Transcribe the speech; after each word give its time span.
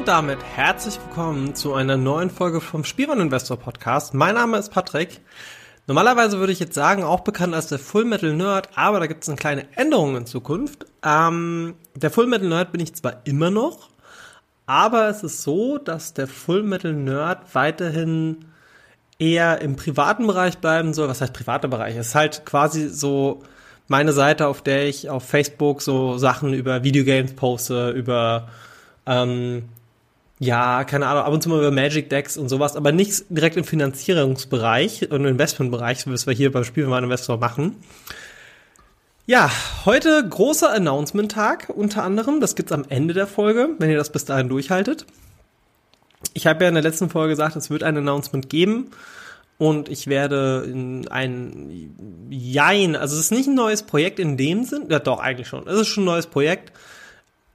Und 0.00 0.08
damit 0.08 0.42
herzlich 0.42 0.98
willkommen 0.98 1.54
zu 1.54 1.74
einer 1.74 1.98
neuen 1.98 2.30
Folge 2.30 2.62
vom 2.62 2.84
Spielwareninvestor 2.84 3.58
Podcast. 3.58 4.14
Mein 4.14 4.34
Name 4.34 4.56
ist 4.56 4.70
Patrick. 4.70 5.20
Normalerweise 5.86 6.38
würde 6.38 6.54
ich 6.54 6.58
jetzt 6.58 6.72
sagen, 6.72 7.02
auch 7.02 7.20
bekannt 7.20 7.54
als 7.54 7.66
der 7.66 7.78
Full 7.78 8.06
Metal 8.06 8.32
Nerd, 8.32 8.70
aber 8.76 8.98
da 8.98 9.06
gibt 9.06 9.24
es 9.24 9.28
eine 9.28 9.36
kleine 9.36 9.66
Änderung 9.76 10.16
in 10.16 10.24
Zukunft. 10.24 10.86
Ähm, 11.04 11.74
der 11.94 12.10
Full 12.10 12.28
Metal 12.28 12.48
Nerd 12.48 12.72
bin 12.72 12.80
ich 12.80 12.94
zwar 12.94 13.20
immer 13.24 13.50
noch, 13.50 13.90
aber 14.64 15.10
es 15.10 15.22
ist 15.22 15.42
so, 15.42 15.76
dass 15.76 16.14
der 16.14 16.28
Full 16.28 16.62
Metal 16.62 16.94
Nerd 16.94 17.54
weiterhin 17.54 18.46
eher 19.18 19.60
im 19.60 19.76
privaten 19.76 20.26
Bereich 20.26 20.56
bleiben 20.56 20.94
soll. 20.94 21.10
Was 21.10 21.20
heißt 21.20 21.34
privater 21.34 21.68
Bereich? 21.68 21.94
Es 21.96 22.08
ist 22.08 22.14
halt 22.14 22.46
quasi 22.46 22.88
so 22.88 23.42
meine 23.86 24.14
Seite, 24.14 24.46
auf 24.46 24.62
der 24.62 24.88
ich 24.88 25.10
auf 25.10 25.28
Facebook 25.28 25.82
so 25.82 26.16
Sachen 26.16 26.54
über 26.54 26.84
Videogames 26.84 27.34
poste, 27.34 27.90
über 27.90 28.48
ähm, 29.04 29.64
ja, 30.40 30.84
keine 30.84 31.06
Ahnung, 31.06 31.22
ab 31.22 31.32
und 31.34 31.42
zu 31.42 31.50
mal 31.50 31.58
über 31.58 31.70
Magic 31.70 32.08
Decks 32.08 32.38
und 32.38 32.48
sowas, 32.48 32.74
aber 32.74 32.92
nicht 32.92 33.24
direkt 33.28 33.58
im 33.58 33.64
Finanzierungsbereich 33.64 35.10
und 35.10 35.26
Investmentbereich, 35.26 36.06
wie 36.06 36.12
wir 36.12 36.32
hier 36.32 36.50
beim 36.50 36.64
Spielwareninvestor 36.64 37.36
machen. 37.36 37.76
Ja, 39.26 39.50
heute 39.84 40.26
großer 40.26 40.72
Announcement-Tag 40.72 41.68
unter 41.68 42.04
anderem. 42.04 42.40
Das 42.40 42.56
gibt's 42.56 42.72
am 42.72 42.86
Ende 42.88 43.12
der 43.12 43.26
Folge, 43.26 43.68
wenn 43.78 43.90
ihr 43.90 43.98
das 43.98 44.10
bis 44.10 44.24
dahin 44.24 44.48
durchhaltet. 44.48 45.04
Ich 46.32 46.46
habe 46.46 46.64
ja 46.64 46.68
in 46.68 46.74
der 46.74 46.82
letzten 46.82 47.10
Folge 47.10 47.34
gesagt, 47.34 47.54
es 47.54 47.68
wird 47.68 47.82
ein 47.82 47.98
Announcement 47.98 48.48
geben 48.48 48.92
und 49.58 49.90
ich 49.90 50.06
werde 50.06 50.64
in 50.66 51.06
ein 51.08 52.28
Jein, 52.30 52.96
also 52.96 53.14
es 53.14 53.24
ist 53.24 53.30
nicht 53.30 53.46
ein 53.46 53.54
neues 53.54 53.82
Projekt 53.82 54.18
in 54.18 54.38
dem 54.38 54.64
Sinn, 54.64 54.86
ja 54.88 55.00
doch 55.00 55.20
eigentlich 55.20 55.48
schon, 55.48 55.68
es 55.68 55.80
ist 55.80 55.88
schon 55.88 56.04
ein 56.04 56.06
neues 56.06 56.26
Projekt, 56.26 56.72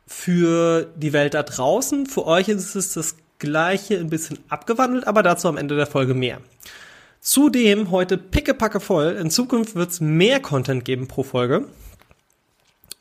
für 0.08 0.92
die 0.96 1.14
Welt 1.14 1.34
da 1.34 1.44
draußen. 1.44 2.06
Für 2.06 2.26
euch 2.26 2.48
ist 2.48 2.76
es 2.76 2.94
das 2.94 3.16
gleiche, 3.40 3.98
ein 3.98 4.10
bisschen 4.10 4.40
abgewandelt, 4.50 5.08
aber 5.08 5.24
dazu 5.24 5.48
am 5.48 5.58
Ende 5.58 5.76
der 5.76 5.88
Folge 5.88 6.14
mehr. 6.14 6.42
Zudem 7.22 7.92
heute 7.92 8.18
pickepacke 8.18 8.80
voll. 8.80 9.18
In 9.20 9.32
Zukunft 9.32 9.76
wird 9.76 9.90
es 9.90 10.02
mehr 10.02 10.40
Content 10.40 10.86
geben 10.86 11.08
pro 11.08 11.24
Folge. 11.24 11.68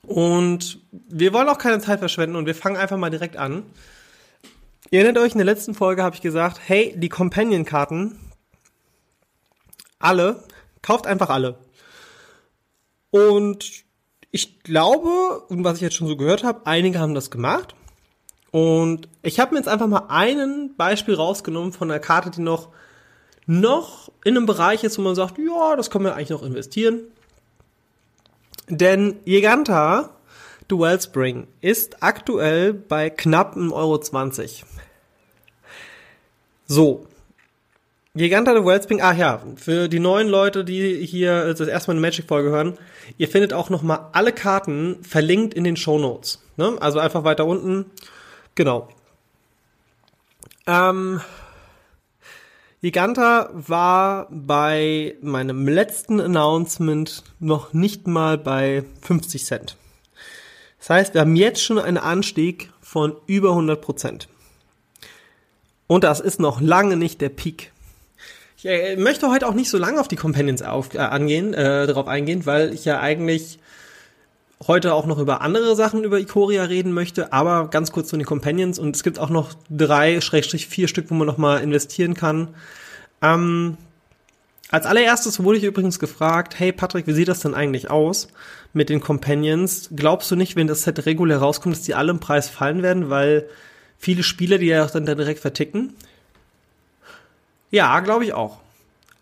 Und 0.06 0.80
wir 0.92 1.32
wollen 1.32 1.48
auch 1.48 1.58
keine 1.58 1.80
Zeit 1.80 1.98
verschwenden 1.98 2.36
und 2.36 2.46
wir 2.46 2.54
fangen 2.54 2.76
einfach 2.76 2.96
mal 2.96 3.10
direkt 3.10 3.36
an. 3.36 3.64
Ihr 4.90 5.00
erinnert 5.00 5.22
euch, 5.22 5.32
in 5.32 5.38
der 5.38 5.46
letzten 5.46 5.74
Folge 5.74 6.02
habe 6.02 6.14
ich 6.14 6.22
gesagt, 6.22 6.60
hey, 6.64 6.94
die 6.96 7.08
Companion-Karten, 7.08 8.18
alle, 9.98 10.44
kauft 10.82 11.06
einfach 11.06 11.30
alle. 11.30 11.58
Und 13.10 13.83
ich 14.34 14.64
glaube, 14.64 15.44
und 15.48 15.62
was 15.62 15.76
ich 15.76 15.82
jetzt 15.82 15.94
schon 15.94 16.08
so 16.08 16.16
gehört 16.16 16.42
habe, 16.42 16.66
einige 16.66 16.98
haben 16.98 17.14
das 17.14 17.30
gemacht. 17.30 17.76
Und 18.50 19.08
ich 19.22 19.38
habe 19.38 19.52
mir 19.52 19.60
jetzt 19.60 19.68
einfach 19.68 19.86
mal 19.86 20.06
ein 20.08 20.74
Beispiel 20.76 21.14
rausgenommen 21.14 21.72
von 21.72 21.88
einer 21.88 22.00
Karte, 22.00 22.32
die 22.32 22.40
noch, 22.40 22.70
noch 23.46 24.10
in 24.24 24.36
einem 24.36 24.46
Bereich 24.46 24.82
ist, 24.82 24.98
wo 24.98 25.02
man 25.02 25.14
sagt, 25.14 25.38
ja, 25.38 25.76
das 25.76 25.88
können 25.88 26.04
wir 26.04 26.16
eigentlich 26.16 26.30
noch 26.30 26.42
investieren. 26.42 27.02
Denn 28.68 29.20
Giganta 29.24 30.10
Dual 30.66 31.00
Spring 31.00 31.46
ist 31.60 32.02
aktuell 32.02 32.74
bei 32.74 33.10
knapp 33.10 33.54
1,20 33.56 33.72
Euro. 33.72 34.68
So. 36.66 37.06
Giganta 38.16 38.54
Dual 38.54 38.80
Spring, 38.80 39.00
ach 39.02 39.16
ja, 39.16 39.42
für 39.56 39.88
die 39.88 39.98
neuen 39.98 40.28
Leute, 40.28 40.64
die 40.64 41.04
hier 41.04 41.52
das 41.52 41.66
erste 41.66 41.90
Mal 41.90 41.94
eine 41.94 42.00
Magic-Folge 42.00 42.50
hören, 42.50 42.78
ihr 43.18 43.26
findet 43.26 43.52
auch 43.52 43.70
nochmal 43.70 44.06
alle 44.12 44.32
Karten 44.32 45.02
verlinkt 45.02 45.52
in 45.52 45.64
den 45.64 45.76
Show 45.76 45.98
Notes. 45.98 46.40
Ne? 46.56 46.76
Also 46.78 47.00
einfach 47.00 47.24
weiter 47.24 47.44
unten. 47.44 47.86
Genau. 48.54 48.88
Ähm, 50.68 51.20
Giganta 52.82 53.50
war 53.52 54.28
bei 54.30 55.16
meinem 55.20 55.66
letzten 55.66 56.20
Announcement 56.20 57.24
noch 57.40 57.72
nicht 57.72 58.06
mal 58.06 58.38
bei 58.38 58.84
50 59.02 59.44
Cent. 59.44 59.76
Das 60.78 60.90
heißt, 60.90 61.14
wir 61.14 61.22
haben 61.22 61.34
jetzt 61.34 61.64
schon 61.64 61.80
einen 61.80 61.98
Anstieg 61.98 62.70
von 62.80 63.16
über 63.26 63.50
100 63.50 63.80
Prozent. 63.80 64.28
Und 65.88 66.04
das 66.04 66.20
ist 66.20 66.38
noch 66.38 66.60
lange 66.60 66.96
nicht 66.96 67.20
der 67.20 67.30
Peak. 67.30 67.72
Ich 68.64 68.70
äh, 68.70 68.96
möchte 68.96 69.28
heute 69.28 69.46
auch 69.46 69.52
nicht 69.52 69.68
so 69.68 69.76
lange 69.76 70.00
auf 70.00 70.08
die 70.08 70.16
Companions 70.16 70.62
auf, 70.62 70.94
äh, 70.94 70.98
angehen, 70.98 71.52
äh, 71.52 71.86
darauf 71.86 72.08
eingehen, 72.08 72.46
weil 72.46 72.72
ich 72.72 72.86
ja 72.86 72.98
eigentlich 72.98 73.58
heute 74.66 74.94
auch 74.94 75.04
noch 75.04 75.18
über 75.18 75.42
andere 75.42 75.76
Sachen 75.76 76.02
über 76.02 76.18
Ikoria 76.18 76.64
reden 76.64 76.92
möchte, 76.92 77.34
aber 77.34 77.68
ganz 77.68 77.92
kurz 77.92 78.08
zu 78.08 78.16
den 78.16 78.24
Companions 78.24 78.78
und 78.78 78.96
es 78.96 79.02
gibt 79.02 79.18
auch 79.18 79.28
noch 79.28 79.50
drei, 79.68 80.22
Schrägstrich 80.22 80.66
vier 80.66 80.88
Stück, 80.88 81.10
wo 81.10 81.14
man 81.14 81.26
nochmal 81.26 81.62
investieren 81.62 82.14
kann. 82.14 82.54
Ähm, 83.20 83.76
als 84.70 84.86
allererstes 84.86 85.44
wurde 85.44 85.58
ich 85.58 85.64
übrigens 85.64 85.98
gefragt, 85.98 86.58
hey 86.58 86.72
Patrick, 86.72 87.06
wie 87.06 87.12
sieht 87.12 87.28
das 87.28 87.40
denn 87.40 87.52
eigentlich 87.52 87.90
aus 87.90 88.28
mit 88.72 88.88
den 88.88 89.00
Companions? 89.00 89.90
Glaubst 89.94 90.30
du 90.30 90.36
nicht, 90.36 90.56
wenn 90.56 90.68
das 90.68 90.84
Set 90.84 91.04
regulär 91.04 91.36
rauskommt, 91.36 91.76
dass 91.76 91.82
die 91.82 91.94
alle 91.94 92.12
im 92.12 92.18
Preis 92.18 92.48
fallen 92.48 92.82
werden, 92.82 93.10
weil 93.10 93.46
viele 93.98 94.22
Spieler 94.22 94.56
die 94.56 94.68
ja 94.68 94.86
dann 94.86 95.04
direkt 95.04 95.40
verticken? 95.40 95.92
Ja, 97.74 97.98
glaube 97.98 98.24
ich 98.24 98.32
auch. 98.32 98.58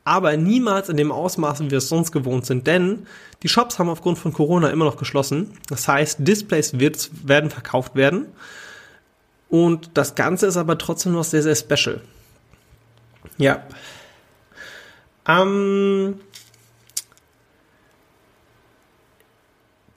Aber 0.04 0.36
niemals 0.36 0.90
in 0.90 0.98
dem 0.98 1.10
Ausmaß, 1.10 1.60
wie 1.60 1.70
wir 1.70 1.78
es 1.78 1.88
sonst 1.88 2.12
gewohnt 2.12 2.44
sind, 2.44 2.66
denn 2.66 3.06
die 3.42 3.48
Shops 3.48 3.78
haben 3.78 3.88
aufgrund 3.88 4.18
von 4.18 4.34
Corona 4.34 4.68
immer 4.68 4.84
noch 4.84 4.98
geschlossen. 4.98 5.56
Das 5.70 5.88
heißt, 5.88 6.18
Displays 6.18 6.78
wird, 6.78 7.08
werden 7.26 7.48
verkauft 7.48 7.94
werden. 7.94 8.26
Und 9.48 9.92
das 9.94 10.16
Ganze 10.16 10.46
ist 10.48 10.58
aber 10.58 10.76
trotzdem 10.76 11.12
noch 11.12 11.24
sehr, 11.24 11.42
sehr 11.42 11.56
special. 11.56 12.02
Ja. 13.38 13.62
Ähm, 15.26 16.20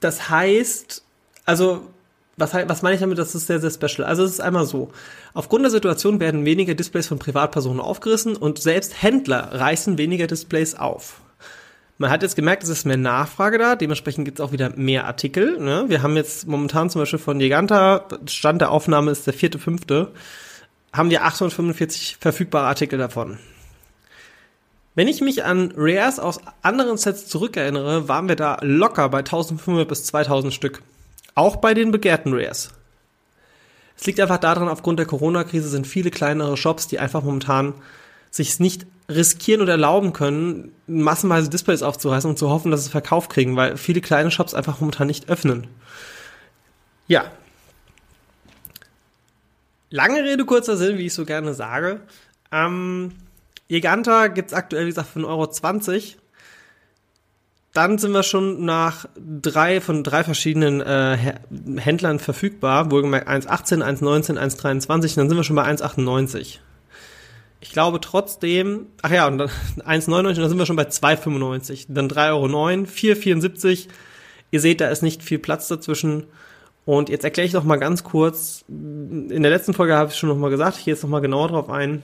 das 0.00 0.30
heißt, 0.30 1.04
also 1.44 1.90
was, 2.36 2.52
was 2.52 2.82
meine 2.82 2.94
ich 2.94 3.00
damit? 3.00 3.18
Das 3.18 3.34
ist 3.34 3.46
sehr, 3.46 3.60
sehr 3.60 3.70
special. 3.70 4.06
Also 4.06 4.24
es 4.24 4.32
ist 4.32 4.40
einmal 4.40 4.66
so. 4.66 4.90
Aufgrund 5.32 5.64
der 5.64 5.70
Situation 5.70 6.20
werden 6.20 6.44
weniger 6.44 6.74
Displays 6.74 7.06
von 7.06 7.18
Privatpersonen 7.18 7.80
aufgerissen 7.80 8.36
und 8.36 8.58
selbst 8.60 9.02
Händler 9.02 9.52
reißen 9.52 9.96
weniger 9.96 10.26
Displays 10.26 10.74
auf. 10.74 11.20
Man 11.98 12.10
hat 12.10 12.22
jetzt 12.22 12.36
gemerkt, 12.36 12.62
es 12.62 12.68
ist 12.68 12.84
mehr 12.84 12.98
Nachfrage 12.98 13.56
da, 13.56 13.74
dementsprechend 13.74 14.26
gibt 14.26 14.38
es 14.38 14.44
auch 14.44 14.52
wieder 14.52 14.70
mehr 14.76 15.06
Artikel. 15.06 15.58
Ne? 15.58 15.86
Wir 15.88 16.02
haben 16.02 16.14
jetzt 16.14 16.46
momentan 16.46 16.90
zum 16.90 17.00
Beispiel 17.00 17.18
von 17.18 17.38
Giganta, 17.38 18.06
Stand 18.26 18.60
der 18.60 18.70
Aufnahme 18.70 19.10
ist 19.10 19.26
der 19.26 19.32
vierte, 19.32 19.58
fünfte, 19.58 20.12
haben 20.92 21.08
wir 21.08 21.24
845 21.24 22.18
verfügbare 22.20 22.66
Artikel 22.66 22.98
davon. 22.98 23.38
Wenn 24.94 25.08
ich 25.08 25.22
mich 25.22 25.44
an 25.44 25.72
Rares 25.74 26.18
aus 26.18 26.38
anderen 26.60 26.98
Sets 26.98 27.28
zurückerinnere, 27.28 28.08
waren 28.08 28.28
wir 28.28 28.36
da 28.36 28.58
locker 28.60 29.08
bei 29.08 29.18
1500 29.18 29.88
bis 29.88 30.04
2000 30.04 30.52
Stück. 30.52 30.82
Auch 31.36 31.56
bei 31.56 31.74
den 31.74 31.92
begehrten 31.92 32.32
Rares. 32.32 32.70
Es 33.96 34.06
liegt 34.06 34.18
einfach 34.20 34.38
daran, 34.38 34.68
aufgrund 34.68 34.98
der 34.98 35.06
Corona-Krise 35.06 35.68
sind 35.68 35.86
viele 35.86 36.10
kleinere 36.10 36.56
Shops, 36.56 36.88
die 36.88 36.98
einfach 36.98 37.22
momentan 37.22 37.74
sich 38.30 38.58
nicht 38.58 38.86
riskieren 39.08 39.60
oder 39.60 39.72
erlauben 39.72 40.12
können, 40.12 40.72
massenweise 40.86 41.48
Displays 41.48 41.82
aufzureißen 41.82 42.28
und 42.28 42.38
zu 42.38 42.50
hoffen, 42.50 42.70
dass 42.70 42.84
sie 42.84 42.90
Verkauf 42.90 43.28
kriegen, 43.28 43.54
weil 43.54 43.76
viele 43.76 44.00
kleine 44.00 44.30
Shops 44.30 44.54
einfach 44.54 44.80
momentan 44.80 45.06
nicht 45.06 45.28
öffnen. 45.28 45.68
Ja. 47.06 47.30
Lange 49.90 50.24
Rede, 50.24 50.44
kurzer 50.44 50.76
Sinn, 50.76 50.98
wie 50.98 51.06
ich 51.06 51.14
so 51.14 51.24
gerne 51.24 51.54
sage. 51.54 52.00
Ähm, 52.50 53.12
Giganta 53.68 54.28
gibt's 54.28 54.54
aktuell, 54.54 54.84
wie 54.84 54.90
gesagt, 54.90 55.10
für 55.10 55.20
1,20 55.20 55.26
Euro. 55.26 56.20
Dann 57.76 57.98
sind 57.98 58.12
wir 58.12 58.22
schon 58.22 58.64
nach 58.64 59.06
drei 59.16 59.82
von 59.82 60.02
drei 60.02 60.24
verschiedenen 60.24 60.80
äh, 60.80 61.34
Händlern 61.76 62.18
verfügbar, 62.18 62.90
wohlgemerkt 62.90 63.28
1,18, 63.28 63.84
1,19, 63.84 64.38
1,23, 64.38 65.16
dann 65.16 65.28
sind 65.28 65.36
wir 65.36 65.44
schon 65.44 65.56
bei 65.56 65.64
1,98. 65.64 66.58
Ich 67.60 67.72
glaube 67.72 68.00
trotzdem, 68.00 68.86
ach 69.02 69.10
ja, 69.10 69.26
und 69.26 69.36
dann 69.36 69.48
1,99 69.78 70.16
und 70.16 70.38
dann 70.38 70.48
sind 70.48 70.58
wir 70.58 70.64
schon 70.64 70.76
bei 70.76 70.88
2,95. 70.88 71.86
Dann 71.88 72.08
3,09 72.08 72.30
Euro, 72.30 72.46
4,74. 72.46 73.88
Ihr 74.50 74.60
seht, 74.60 74.80
da 74.80 74.88
ist 74.88 75.02
nicht 75.02 75.22
viel 75.22 75.38
Platz 75.38 75.68
dazwischen. 75.68 76.24
Und 76.86 77.08
jetzt 77.10 77.24
erkläre 77.24 77.46
ich 77.46 77.52
noch 77.52 77.64
mal 77.64 77.76
ganz 77.76 78.04
kurz. 78.04 78.64
In 78.68 79.42
der 79.42 79.50
letzten 79.50 79.74
Folge 79.74 79.96
habe 79.96 80.10
ich 80.10 80.16
schon 80.16 80.28
noch 80.28 80.36
mal 80.36 80.50
gesagt, 80.50 80.78
ich 80.78 80.84
gehe 80.84 80.94
jetzt 80.94 81.02
noch 81.02 81.10
mal 81.10 81.20
genauer 81.20 81.48
drauf 81.48 81.68
ein 81.68 82.02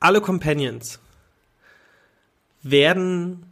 alle 0.00 0.22
Companions 0.22 0.98
werden 2.62 3.49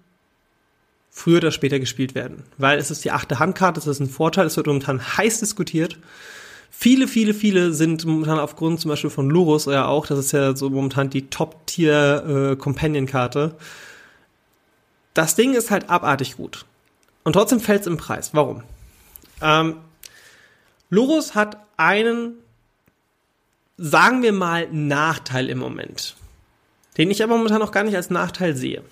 früher 1.18 1.38
oder 1.38 1.50
später 1.50 1.78
gespielt 1.78 2.14
werden, 2.14 2.42
weil 2.58 2.78
es 2.78 2.90
ist 2.90 3.02
die 3.04 3.10
achte 3.10 3.38
Handkarte, 3.38 3.80
das 3.80 3.86
ist 3.86 4.00
ein 4.00 4.08
Vorteil, 4.08 4.46
es 4.46 4.56
wird 4.56 4.66
momentan 4.66 5.16
heiß 5.16 5.40
diskutiert. 5.40 5.98
Viele, 6.70 7.08
viele, 7.08 7.34
viele 7.34 7.72
sind 7.72 8.04
momentan 8.04 8.38
aufgrund 8.38 8.80
zum 8.80 8.90
Beispiel 8.90 9.10
von 9.10 9.30
Lurus 9.30 9.66
ja 9.66 9.86
auch, 9.86 10.06
das 10.06 10.18
ist 10.18 10.32
ja 10.32 10.54
so 10.54 10.70
momentan 10.70 11.10
die 11.10 11.28
Top-Tier-Companion-Karte. 11.28 13.56
Äh, 13.56 13.62
das 15.14 15.34
Ding 15.34 15.54
ist 15.54 15.70
halt 15.70 15.90
abartig 15.90 16.36
gut. 16.36 16.66
Und 17.24 17.32
trotzdem 17.32 17.60
fällt 17.60 17.80
es 17.80 17.88
im 17.88 17.96
Preis. 17.96 18.34
Warum? 18.34 18.62
Ähm, 19.42 19.76
Lurus 20.90 21.34
hat 21.34 21.56
einen, 21.76 22.34
sagen 23.76 24.22
wir 24.22 24.32
mal, 24.32 24.68
Nachteil 24.70 25.48
im 25.48 25.58
Moment 25.58 26.14
den 26.98 27.12
ich 27.12 27.22
aber 27.22 27.36
momentan 27.36 27.60
noch 27.60 27.72
gar 27.72 27.84
nicht 27.84 27.96
als 27.96 28.10
Nachteil 28.10 28.56
sehe. 28.56 28.82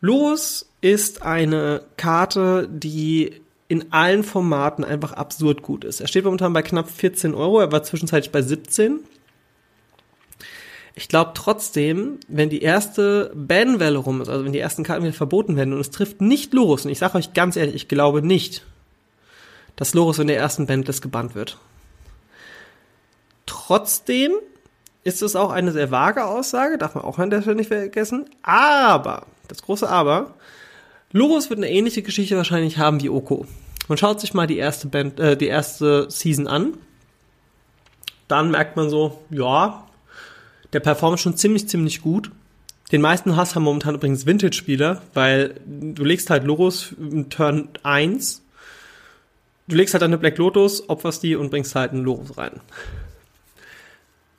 Lurus 0.00 0.68
ist 0.84 1.22
eine 1.22 1.82
Karte, 1.96 2.68
die 2.70 3.40
in 3.68 3.90
allen 3.90 4.22
Formaten 4.22 4.84
einfach 4.84 5.12
absurd 5.12 5.62
gut 5.62 5.82
ist. 5.82 6.02
Er 6.02 6.08
steht 6.08 6.26
momentan 6.26 6.52
bei 6.52 6.60
knapp 6.60 6.90
14 6.90 7.34
Euro, 7.34 7.58
er 7.58 7.72
war 7.72 7.82
zwischenzeitlich 7.82 8.30
bei 8.30 8.42
17. 8.42 9.00
Ich 10.94 11.08
glaube 11.08 11.30
trotzdem, 11.32 12.18
wenn 12.28 12.50
die 12.50 12.60
erste 12.60 13.32
Banwelle 13.34 13.96
rum 13.96 14.20
ist, 14.20 14.28
also 14.28 14.44
wenn 14.44 14.52
die 14.52 14.58
ersten 14.58 14.84
Karten 14.84 15.04
wieder 15.04 15.14
verboten 15.14 15.56
werden 15.56 15.72
und 15.72 15.80
es 15.80 15.90
trifft 15.90 16.20
nicht 16.20 16.52
Lurus, 16.52 16.84
und 16.84 16.90
ich 16.90 16.98
sage 16.98 17.16
euch 17.16 17.32
ganz 17.32 17.56
ehrlich, 17.56 17.74
ich 17.76 17.88
glaube 17.88 18.20
nicht, 18.20 18.66
dass 19.76 19.94
Lurus 19.94 20.18
in 20.18 20.26
der 20.26 20.36
ersten 20.36 20.66
Bandlist 20.66 21.00
gebannt 21.00 21.34
wird. 21.34 21.56
Trotzdem 23.46 24.32
ist 25.02 25.22
es 25.22 25.34
auch 25.34 25.50
eine 25.50 25.72
sehr 25.72 25.90
vage 25.90 26.26
Aussage, 26.26 26.76
darf 26.76 26.94
man 26.94 27.04
auch 27.04 27.18
an 27.18 27.30
der 27.30 27.40
Stelle 27.40 27.56
nicht 27.56 27.68
vergessen. 27.68 28.28
Aber, 28.42 29.24
das 29.48 29.62
große 29.62 29.88
Aber, 29.88 30.34
Lurus 31.14 31.48
wird 31.48 31.60
eine 31.60 31.70
ähnliche 31.70 32.02
Geschichte 32.02 32.36
wahrscheinlich 32.36 32.78
haben 32.78 33.00
wie 33.00 33.08
Oko. 33.08 33.46
Man 33.86 33.96
schaut 33.96 34.20
sich 34.20 34.34
mal 34.34 34.48
die 34.48 34.58
erste 34.58 34.88
Band, 34.88 35.20
äh, 35.20 35.36
die 35.36 35.46
erste 35.46 36.10
Season 36.10 36.48
an. 36.48 36.74
Dann 38.26 38.50
merkt 38.50 38.76
man 38.76 38.90
so, 38.90 39.22
ja, 39.30 39.86
der 40.72 40.80
performt 40.80 41.20
schon 41.20 41.36
ziemlich, 41.36 41.68
ziemlich 41.68 42.02
gut. 42.02 42.32
Den 42.90 43.00
meisten 43.00 43.36
Hass 43.36 43.54
haben 43.54 43.62
momentan 43.62 43.94
übrigens 43.94 44.26
Vintage-Spieler, 44.26 45.02
weil 45.14 45.54
du 45.64 46.02
legst 46.04 46.30
halt 46.30 46.42
Lurus 46.42 46.92
im 46.98 47.30
Turn 47.30 47.68
1, 47.84 48.42
du 49.68 49.76
legst 49.76 49.94
halt 49.94 50.02
eine 50.02 50.18
Black 50.18 50.36
Lotus, 50.36 50.88
opferst 50.88 51.22
die 51.22 51.36
und 51.36 51.50
bringst 51.50 51.76
halt 51.76 51.92
einen 51.92 52.02
Lurus 52.02 52.36
rein. 52.36 52.60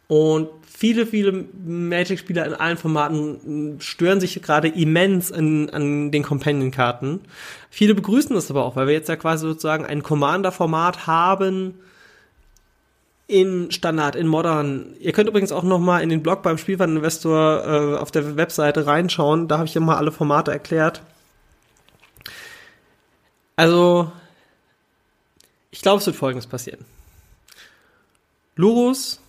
Und 0.07 0.49
viele, 0.67 1.07
viele 1.07 1.45
Magic-Spieler 1.65 2.45
in 2.45 2.53
allen 2.53 2.77
Formaten 2.77 3.77
stören 3.79 4.19
sich 4.19 4.41
gerade 4.41 4.67
immens 4.67 5.31
in, 5.31 5.69
an 5.69 6.11
den 6.11 6.23
Companion-Karten. 6.23 7.21
Viele 7.69 7.95
begrüßen 7.95 8.35
das 8.35 8.51
aber 8.51 8.65
auch, 8.65 8.75
weil 8.75 8.87
wir 8.87 8.93
jetzt 8.93 9.09
ja 9.09 9.15
quasi 9.15 9.47
sozusagen 9.47 9.85
ein 9.85 10.03
Commander-Format 10.03 11.07
haben 11.07 11.75
in 13.27 13.71
Standard, 13.71 14.15
in 14.15 14.27
Modern. 14.27 14.95
Ihr 14.99 15.11
könnt 15.11 15.29
übrigens 15.29 15.51
auch 15.51 15.63
noch 15.63 15.79
mal 15.79 16.01
in 16.01 16.09
den 16.09 16.21
Blog 16.21 16.43
beim 16.43 16.57
Spielwareninvestor 16.57 17.63
äh, 17.65 17.97
auf 17.97 18.11
der 18.11 18.37
Webseite 18.37 18.85
reinschauen. 18.85 19.47
Da 19.47 19.57
habe 19.57 19.67
ich 19.67 19.73
ja 19.73 19.81
mal 19.81 19.97
alle 19.97 20.11
Formate 20.11 20.51
erklärt. 20.51 21.01
Also, 23.55 24.11
ich 25.71 25.81
glaube, 25.81 25.99
es 25.99 26.05
wird 26.05 26.15
Folgendes 26.15 26.45
passieren. 26.45 26.85
Lurus 28.55 29.21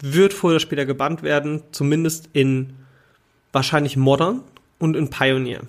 wird 0.00 0.32
früher 0.32 0.52
oder 0.52 0.60
später 0.60 0.86
gebannt 0.86 1.22
werden, 1.22 1.62
zumindest 1.72 2.28
in 2.32 2.74
wahrscheinlich 3.52 3.96
Modern 3.96 4.42
und 4.78 4.96
in 4.96 5.10
Pioneer. 5.10 5.62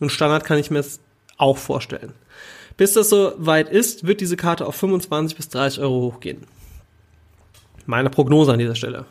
Und 0.00 0.10
Standard 0.10 0.44
kann 0.44 0.58
ich 0.58 0.70
mir 0.70 0.78
das 0.78 1.00
auch 1.36 1.58
vorstellen. 1.58 2.12
Bis 2.76 2.92
das 2.94 3.08
so 3.08 3.32
weit 3.36 3.68
ist, 3.68 4.06
wird 4.06 4.20
diese 4.20 4.36
Karte 4.36 4.66
auf 4.66 4.74
25 4.76 5.36
bis 5.36 5.48
30 5.48 5.80
Euro 5.80 6.12
hochgehen. 6.12 6.46
Meine 7.86 8.10
Prognose 8.10 8.52
an 8.52 8.58
dieser 8.58 8.74
Stelle. 8.74 9.04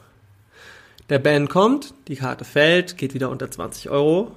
Der 1.10 1.20
Ban 1.20 1.48
kommt, 1.48 1.94
die 2.08 2.16
Karte 2.16 2.46
fällt, 2.46 2.98
geht 2.98 3.14
wieder 3.14 3.30
unter 3.30 3.50
20 3.50 3.90
Euro. 3.90 4.32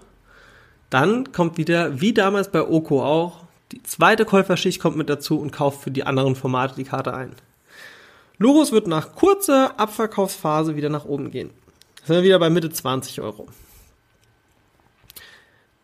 Dann 0.91 1.33
kommt 1.33 1.59
wieder, 1.59 2.01
wie 2.01 2.13
damals 2.13 2.51
bei 2.51 2.63
Oko 2.63 3.05
auch, 3.05 3.45
die 3.73 3.83
zweite 3.83 4.25
Käuferschicht 4.25 4.81
kommt 4.81 4.97
mit 4.97 5.09
dazu 5.09 5.41
und 5.41 5.51
kauft 5.51 5.83
für 5.83 5.91
die 5.91 6.05
anderen 6.05 6.37
Formate 6.37 6.77
die 6.77 6.85
Karte 6.85 7.15
ein. 7.15 7.33
Lurus 8.39 8.73
wird 8.73 8.87
nach 8.87 9.15
kurzer 9.15 9.79
Abverkaufsphase 9.79 10.77
wieder 10.77 10.89
nach 10.89 11.05
oben 11.05 11.31
gehen. 11.31 11.51
Da 12.01 12.07
sind 12.07 12.17
wir 12.17 12.23
wieder 12.23 12.39
bei 12.39 12.51
Mitte 12.51 12.71
20 12.71 13.21
Euro. 13.21 13.49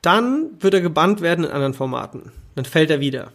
Dann 0.03 0.51
wird 0.61 0.75
er 0.75 0.81
gebannt 0.81 1.21
werden 1.21 1.45
in 1.45 1.51
anderen 1.51 1.75
Formaten. 1.75 2.33
Dann 2.55 2.65
fällt 2.65 2.91
er 2.91 3.01
wieder. 3.01 3.33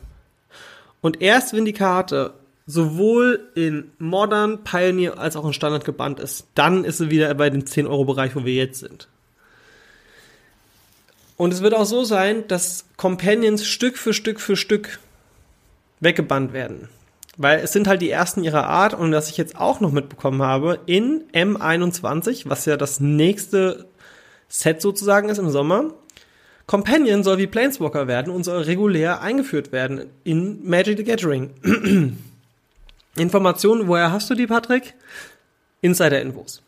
Und 1.02 1.22
erst 1.22 1.54
wenn 1.54 1.66
die 1.66 1.74
Karte 1.74 2.34
sowohl 2.66 3.50
in 3.56 3.92
Modern, 3.98 4.64
Pioneer 4.64 5.18
als 5.18 5.36
auch 5.36 5.46
in 5.46 5.54
Standard 5.54 5.86
gebannt 5.86 6.20
ist, 6.20 6.48
dann 6.54 6.84
ist 6.84 6.98
sie 6.98 7.10
wieder 7.10 7.34
bei 7.34 7.50
dem 7.50 7.66
10 7.66 7.88
Euro 7.88 8.06
Bereich, 8.06 8.36
wo 8.36 8.44
wir 8.44 8.54
jetzt 8.54 8.80
sind. 8.80 9.08
Und 11.38 11.54
es 11.54 11.62
wird 11.62 11.74
auch 11.74 11.86
so 11.86 12.04
sein, 12.04 12.48
dass 12.48 12.86
Companions 12.98 13.66
Stück 13.66 13.98
für 13.98 14.14
Stück 14.14 14.42
für 14.42 14.58
Stück 14.58 15.00
weggebannt 16.00 16.52
werden. 16.52 16.90
Weil 17.38 17.60
es 17.60 17.72
sind 17.72 17.88
halt 17.88 18.02
die 18.02 18.10
ersten 18.10 18.44
ihrer 18.44 18.68
Art 18.68 18.96
und 18.96 19.12
was 19.14 19.30
ich 19.30 19.38
jetzt 19.38 19.56
auch 19.58 19.80
noch 19.80 19.92
mitbekommen 19.92 20.42
habe, 20.42 20.80
in 20.88 21.24
M21, 21.34 22.50
was 22.50 22.66
ja 22.66 22.78
das 22.78 23.00
nächste 23.00 23.86
Set 24.48 24.82
sozusagen 24.82 25.30
ist 25.30 25.38
im 25.38 25.50
Sommer, 25.50 25.94
Companion 26.66 27.24
soll 27.24 27.38
wie 27.38 27.48
Planeswalker 27.48 28.08
werden 28.08 28.34
und 28.34 28.44
soll 28.44 28.64
regulär 28.64 29.22
eingeführt 29.22 29.72
werden 29.72 30.08
in 30.24 30.68
Magic 30.68 30.98
the 30.98 31.04
Gathering. 31.04 31.52
Informationen, 33.16 33.88
woher 33.88 34.12
hast 34.12 34.30
du 34.30 34.36
die, 34.36 34.48
Patrick? 34.48 34.94
Insider-Infos. 35.82 36.62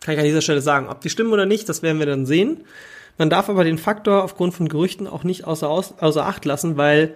Kann 0.00 0.14
ich 0.14 0.20
an 0.20 0.26
dieser 0.26 0.42
Stelle 0.42 0.60
sagen. 0.60 0.88
Ob 0.88 1.00
die 1.00 1.10
stimmen 1.10 1.32
oder 1.32 1.46
nicht, 1.46 1.68
das 1.68 1.82
werden 1.82 1.98
wir 1.98 2.06
dann 2.06 2.26
sehen. 2.26 2.64
Man 3.18 3.30
darf 3.30 3.48
aber 3.48 3.64
den 3.64 3.78
Faktor 3.78 4.22
aufgrund 4.22 4.54
von 4.54 4.68
Gerüchten 4.68 5.06
auch 5.06 5.24
nicht 5.24 5.44
außer, 5.44 5.68
außer 5.68 6.26
Acht 6.26 6.44
lassen, 6.44 6.76
weil 6.76 7.14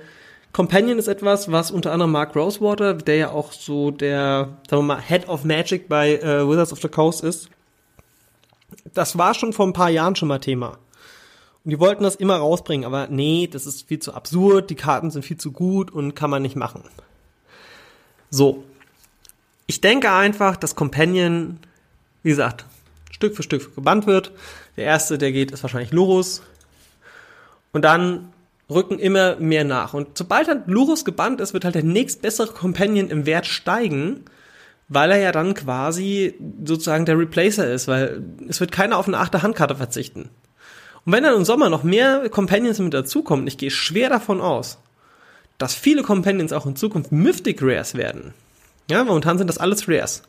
Companion 0.57 0.99
ist 0.99 1.07
etwas, 1.07 1.53
was 1.53 1.71
unter 1.71 1.93
anderem 1.93 2.13
Mark 2.13 2.35
Rosewater, 2.35 2.95
der 2.95 3.17
ja 3.17 3.31
auch 3.31 3.53
so 3.53 3.91
der, 3.91 4.57
sagen 4.71 4.85
wir 4.85 4.95
mal, 4.95 5.03
Head 5.03 5.29
of 5.29 5.45
Magic 5.45 5.87
bei 5.87 6.17
äh, 6.17 6.49
Wizards 6.49 6.73
of 6.73 6.81
the 6.81 6.89
Coast 6.89 7.23
ist, 7.23 7.51
das 8.95 9.19
war 9.19 9.35
schon 9.35 9.53
vor 9.53 9.67
ein 9.67 9.75
paar 9.75 9.91
Jahren 9.91 10.17
schon 10.17 10.29
mal 10.29 10.39
Thema. 10.39 10.79
Und 11.63 11.73
die 11.73 11.79
wollten 11.79 12.05
das 12.05 12.17
immer 12.17 12.37
rausbringen, 12.37 12.87
aber 12.87 13.09
nee, 13.09 13.51
das 13.53 13.67
ist 13.67 13.87
viel 13.87 13.99
zu 13.99 14.15
absurd, 14.15 14.71
die 14.71 14.77
Karten 14.77 15.11
sind 15.11 15.27
viel 15.27 15.37
zu 15.37 15.53
gut 15.53 15.91
und 15.91 16.15
kann 16.15 16.31
man 16.31 16.41
nicht 16.41 16.57
machen. 16.57 16.83
So. 18.31 18.65
Ich 19.67 19.83
denke 19.83 20.11
einfach, 20.11 20.57
dass 20.57 20.75
Companion, 20.75 21.59
wie 22.23 22.31
gesagt, 22.31 22.65
Stück 23.11 23.37
für 23.37 23.43
Stück 23.43 23.75
gebannt 23.75 24.07
wird. 24.07 24.33
Der 24.79 24.87
erste, 24.87 25.19
der 25.19 25.33
geht, 25.33 25.51
ist 25.51 25.63
wahrscheinlich 25.63 25.93
Lurus. 25.93 26.41
Und 27.73 27.83
dann 27.83 28.33
rücken 28.69 28.99
immer 28.99 29.37
mehr 29.37 29.65
nach. 29.65 29.95
Und 29.95 30.19
sobald 30.19 30.49
dann 30.49 30.65
Lurus 30.67 31.05
gebannt 31.05 31.41
ist, 31.41 31.55
wird 31.55 31.65
halt 31.65 31.75
der 31.75 31.85
nächstbessere 31.85 32.53
Companion 32.53 33.09
im 33.09 33.27
Wert 33.27 33.47
steigen, 33.47 34.25
weil 34.89 35.11
er 35.11 35.19
ja 35.19 35.33
dann 35.33 35.55
quasi 35.55 36.35
sozusagen 36.65 37.07
der 37.07 37.19
Replacer 37.19 37.71
ist, 37.71 37.89
weil 37.89 38.23
es 38.49 38.61
wird 38.61 38.73
keiner 38.73 38.99
auf 38.99 39.09
eine 39.09 39.19
achte 39.19 39.43
Handkarte 39.43 39.77
verzichten. 39.77 40.31
Und 41.05 41.13
wenn 41.13 41.23
dann 41.23 41.37
im 41.37 41.45
Sommer 41.45 41.71
noch 41.71 41.85
mehr 41.85 42.29
Companions 42.31 42.79
mit 42.81 42.95
dazukommen, 42.95 43.47
ich 43.47 43.59
gehe 43.59 43.71
schwer 43.71 44.09
davon 44.09 44.41
aus, 44.41 44.79
dass 45.59 45.75
viele 45.75 46.03
Companions 46.03 46.53
auch 46.53 46.67
in 46.67 46.77
Zukunft 46.77 47.13
Mythic 47.13 47.63
Rares 47.63 47.95
werden. 47.95 48.35
Ja, 48.91 49.03
momentan 49.05 49.39
sind 49.39 49.49
das 49.49 49.59
alles 49.59 49.89
Rares. 49.89 50.23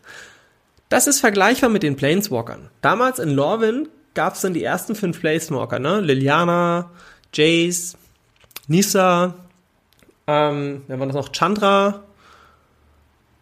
Das 0.90 1.08
ist 1.08 1.20
vergleichbar 1.20 1.70
mit 1.70 1.84
den 1.84 1.96
Planeswalkern. 1.96 2.70
Damals 2.82 3.20
in 3.20 3.30
Lorwyn 3.30 3.90
gab 4.14 4.36
es 4.36 4.42
dann 4.42 4.54
die 4.54 4.64
ersten 4.64 4.96
fünf 4.96 5.20
Planeswalker, 5.20 5.80
ne? 5.80 6.00
Liliana, 6.00 6.92
Jace, 7.34 7.98
Nissa, 8.68 9.34
ähm, 10.28 10.84
wer 10.88 11.00
war 11.00 11.08
das 11.08 11.16
noch? 11.16 11.32
Chandra 11.32 12.04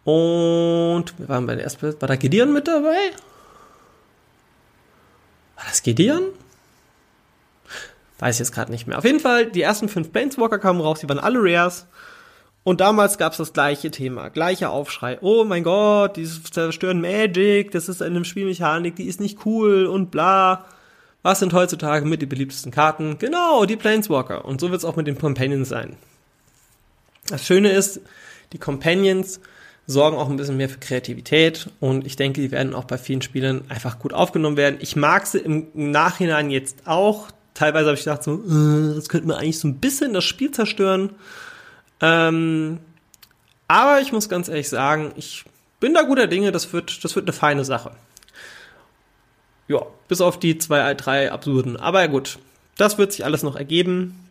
und 0.04 1.18
wir 1.18 1.28
waren 1.28 1.46
bei 1.46 1.56
der 1.56 1.64
ersten, 1.64 2.00
war 2.00 2.08
da 2.08 2.14
Gideon 2.14 2.52
mit 2.52 2.68
dabei? 2.68 2.96
War 5.56 5.64
das 5.66 5.82
Gideon? 5.82 6.22
Weiß 8.20 8.36
ich 8.36 8.38
jetzt 8.38 8.52
gerade 8.52 8.70
nicht 8.70 8.86
mehr. 8.86 8.98
Auf 8.98 9.04
jeden 9.04 9.20
Fall, 9.20 9.46
die 9.46 9.62
ersten 9.62 9.88
fünf 9.88 10.12
Planeswalker 10.12 10.60
kamen 10.60 10.80
raus, 10.80 11.00
die 11.00 11.08
waren 11.08 11.18
alle 11.18 11.40
Rares. 11.42 11.86
Und 12.62 12.80
damals 12.80 13.18
gab 13.18 13.32
es 13.32 13.38
das 13.38 13.52
gleiche 13.52 13.90
Thema, 13.90 14.28
gleicher 14.28 14.70
Aufschrei. 14.70 15.18
Oh 15.22 15.44
mein 15.44 15.64
Gott, 15.64 16.16
die 16.16 16.24
zerstören 16.24 17.00
Magic, 17.00 17.72
das 17.72 17.88
ist 17.88 18.00
eine 18.00 18.24
Spielmechanik, 18.24 18.96
die 18.96 19.06
ist 19.06 19.20
nicht 19.20 19.44
cool 19.44 19.86
und 19.86 20.10
bla. 20.10 20.66
Was 21.26 21.40
sind 21.40 21.52
heutzutage 21.54 22.06
mit 22.06 22.22
die 22.22 22.26
beliebtesten 22.26 22.70
Karten? 22.70 23.18
Genau, 23.18 23.64
die 23.64 23.74
Planeswalker. 23.74 24.44
Und 24.44 24.60
so 24.60 24.70
wird 24.70 24.78
es 24.78 24.84
auch 24.84 24.94
mit 24.94 25.08
den 25.08 25.18
Companions 25.18 25.68
sein. 25.68 25.96
Das 27.26 27.44
Schöne 27.44 27.70
ist, 27.70 28.00
die 28.52 28.58
Companions 28.58 29.40
sorgen 29.88 30.18
auch 30.18 30.30
ein 30.30 30.36
bisschen 30.36 30.56
mehr 30.56 30.68
für 30.68 30.78
Kreativität 30.78 31.68
und 31.80 32.06
ich 32.06 32.14
denke, 32.14 32.40
die 32.40 32.52
werden 32.52 32.74
auch 32.74 32.84
bei 32.84 32.96
vielen 32.96 33.22
Spielern 33.22 33.64
einfach 33.68 33.98
gut 33.98 34.12
aufgenommen 34.12 34.56
werden. 34.56 34.76
Ich 34.78 34.94
mag 34.94 35.26
sie 35.26 35.38
im 35.38 35.66
Nachhinein 35.74 36.48
jetzt 36.50 36.86
auch 36.86 37.26
teilweise 37.54 37.86
habe 37.86 37.98
ich 37.98 38.04
gedacht, 38.04 38.22
so, 38.22 38.34
äh, 38.34 38.94
das 38.94 39.08
könnte 39.08 39.26
mir 39.26 39.36
eigentlich 39.36 39.58
so 39.58 39.66
ein 39.66 39.78
bisschen 39.78 40.12
das 40.12 40.22
Spiel 40.22 40.52
zerstören. 40.52 41.10
Ähm, 42.00 42.78
aber 43.66 44.00
ich 44.00 44.12
muss 44.12 44.28
ganz 44.28 44.46
ehrlich 44.46 44.68
sagen, 44.68 45.10
ich 45.16 45.44
bin 45.80 45.92
da 45.92 46.02
guter 46.02 46.28
Dinge, 46.28 46.52
das 46.52 46.72
wird, 46.72 47.02
das 47.02 47.16
wird 47.16 47.26
eine 47.26 47.32
feine 47.32 47.64
Sache. 47.64 47.90
Ja, 49.68 49.82
bis 50.08 50.20
auf 50.20 50.38
die 50.38 50.58
zwei, 50.58 50.94
drei 50.94 51.32
absurden. 51.32 51.76
Aber 51.76 52.06
gut, 52.08 52.38
das 52.76 52.98
wird 52.98 53.12
sich 53.12 53.24
alles 53.24 53.42
noch 53.42 53.56
ergeben. 53.56 54.28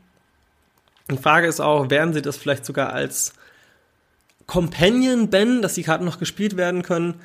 Die 1.11 1.17
Frage 1.17 1.47
ist 1.47 1.59
auch, 1.59 1.89
werden 1.89 2.13
sie 2.13 2.21
das 2.21 2.37
vielleicht 2.37 2.65
sogar 2.65 2.93
als 2.93 3.33
Companion 4.47 5.29
Ben, 5.29 5.61
dass 5.61 5.73
die 5.73 5.83
Karten 5.83 6.05
noch 6.05 6.19
gespielt 6.19 6.57
werden 6.57 6.83
können? 6.83 7.15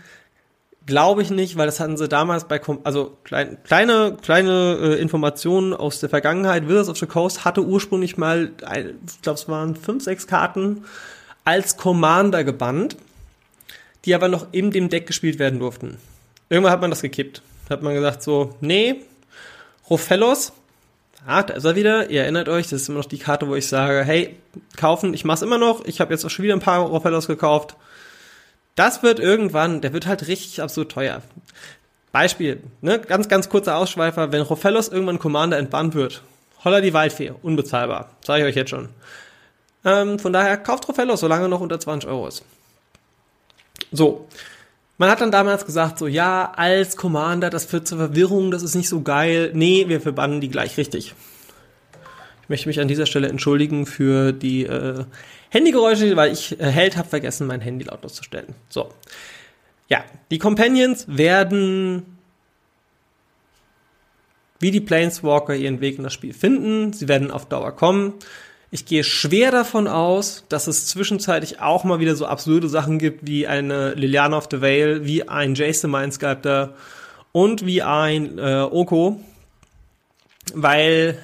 Glaube 0.86 1.22
ich 1.22 1.30
nicht, 1.30 1.56
weil 1.56 1.66
das 1.66 1.78
hatten 1.78 1.96
sie 1.96 2.08
damals 2.08 2.44
bei, 2.44 2.60
also 2.84 3.16
klein, 3.22 3.58
kleine, 3.64 4.16
kleine 4.20 4.78
äh, 4.80 5.00
Informationen 5.00 5.72
aus 5.72 6.00
der 6.00 6.08
Vergangenheit. 6.08 6.68
Wizards 6.68 6.88
of 6.88 6.98
the 6.98 7.06
Coast 7.06 7.44
hatte 7.44 7.64
ursprünglich 7.64 8.16
mal, 8.16 8.50
ich 9.06 9.22
glaube, 9.22 9.38
es 9.38 9.48
waren 9.48 9.76
fünf, 9.76 10.02
sechs 10.02 10.26
Karten 10.26 10.84
als 11.44 11.76
Commander 11.76 12.44
gebannt, 12.44 12.96
die 14.04 14.14
aber 14.14 14.28
noch 14.28 14.48
in 14.52 14.70
dem 14.70 14.88
Deck 14.88 15.06
gespielt 15.06 15.38
werden 15.38 15.58
durften. 15.60 15.98
Irgendwann 16.48 16.72
hat 16.72 16.80
man 16.80 16.90
das 16.90 17.02
gekippt. 17.02 17.42
Hat 17.70 17.82
man 17.82 17.94
gesagt 17.94 18.22
so, 18.22 18.56
nee, 18.60 18.96
Rofellos, 19.88 20.52
ah, 21.26 21.42
da 21.42 21.54
ist 21.54 21.64
er 21.64 21.76
wieder. 21.76 22.10
Ihr 22.10 22.22
erinnert 22.22 22.48
euch, 22.48 22.68
das 22.68 22.82
ist 22.82 22.88
immer 22.88 22.98
noch 22.98 23.06
die 23.06 23.18
Karte, 23.18 23.48
wo 23.48 23.54
ich 23.54 23.68
sage, 23.68 24.04
hey, 24.04 24.36
kaufen, 24.76 25.14
ich 25.14 25.24
mach's 25.24 25.42
immer 25.42 25.58
noch. 25.58 25.84
Ich 25.84 26.00
habe 26.00 26.12
jetzt 26.12 26.24
auch 26.24 26.30
schon 26.30 26.44
wieder 26.44 26.54
ein 26.54 26.60
paar 26.60 26.80
Rofellos 26.80 27.26
gekauft 27.26 27.76
das 28.80 29.02
wird 29.02 29.18
irgendwann, 29.18 29.82
der 29.82 29.92
wird 29.92 30.06
halt 30.06 30.26
richtig 30.26 30.62
absurd 30.62 30.92
teuer. 30.92 31.20
Beispiel, 32.12 32.62
ne, 32.80 32.98
ganz, 32.98 33.28
ganz 33.28 33.50
kurzer 33.50 33.76
Ausschweifer, 33.76 34.32
wenn 34.32 34.40
Rofellos 34.40 34.88
irgendwann 34.88 35.18
Commander 35.18 35.58
entbannt 35.58 35.94
wird, 35.94 36.22
holla 36.64 36.80
die 36.80 36.94
Waldfee, 36.94 37.32
unbezahlbar, 37.42 38.08
sage 38.24 38.42
ich 38.42 38.48
euch 38.48 38.56
jetzt 38.56 38.70
schon. 38.70 38.88
Ähm, 39.84 40.18
von 40.18 40.32
daher 40.32 40.56
kauft 40.56 40.88
Rofellos, 40.88 41.20
solange 41.20 41.48
noch 41.48 41.60
unter 41.60 41.78
20 41.78 42.08
Euro 42.08 42.26
ist. 42.26 42.42
So, 43.92 44.26
man 45.00 45.08
hat 45.08 45.22
dann 45.22 45.30
damals 45.30 45.64
gesagt, 45.64 45.98
so 45.98 46.06
ja, 46.06 46.52
als 46.54 46.94
Commander, 46.94 47.48
das 47.48 47.64
führt 47.64 47.88
zur 47.88 47.96
Verwirrung, 47.96 48.50
das 48.50 48.62
ist 48.62 48.74
nicht 48.74 48.90
so 48.90 49.00
geil. 49.00 49.50
Nee, 49.54 49.86
wir 49.88 49.98
verbannen 49.98 50.42
die 50.42 50.50
gleich 50.50 50.76
richtig. 50.76 51.14
Ich 52.42 52.48
möchte 52.50 52.68
mich 52.68 52.80
an 52.80 52.86
dieser 52.86 53.06
Stelle 53.06 53.28
entschuldigen 53.28 53.86
für 53.86 54.32
die 54.32 54.66
äh, 54.66 55.06
Handygeräusche, 55.48 56.14
weil 56.16 56.34
ich 56.34 56.60
äh, 56.60 56.66
Held 56.66 56.98
habe 56.98 57.08
vergessen, 57.08 57.46
mein 57.46 57.62
Handy 57.62 57.86
lautlos 57.86 58.12
zu 58.12 58.24
stellen. 58.24 58.54
So. 58.68 58.92
Ja, 59.88 60.04
die 60.30 60.36
Companions 60.36 61.06
werden 61.08 62.18
wie 64.58 64.70
die 64.70 64.82
Planeswalker 64.82 65.54
ihren 65.54 65.80
Weg 65.80 65.96
in 65.96 66.04
das 66.04 66.12
Spiel 66.12 66.34
finden. 66.34 66.92
Sie 66.92 67.08
werden 67.08 67.30
auf 67.30 67.46
Dauer 67.46 67.72
kommen. 67.74 68.12
Ich 68.72 68.86
gehe 68.86 69.02
schwer 69.02 69.50
davon 69.50 69.88
aus, 69.88 70.44
dass 70.48 70.68
es 70.68 70.86
zwischenzeitlich 70.86 71.60
auch 71.60 71.82
mal 71.82 71.98
wieder 71.98 72.14
so 72.14 72.26
absurde 72.26 72.68
Sachen 72.68 73.00
gibt 73.00 73.26
wie 73.26 73.48
eine 73.48 73.94
Liliana 73.94 74.36
of 74.36 74.48
the 74.50 74.62
Vale, 74.62 75.04
wie 75.04 75.28
ein 75.28 75.56
Jason 75.56 75.90
Mindsculptor 75.90 76.74
und 77.32 77.66
wie 77.66 77.82
ein 77.82 78.38
äh, 78.38 78.62
Oko. 78.70 79.20
Weil, 80.54 81.18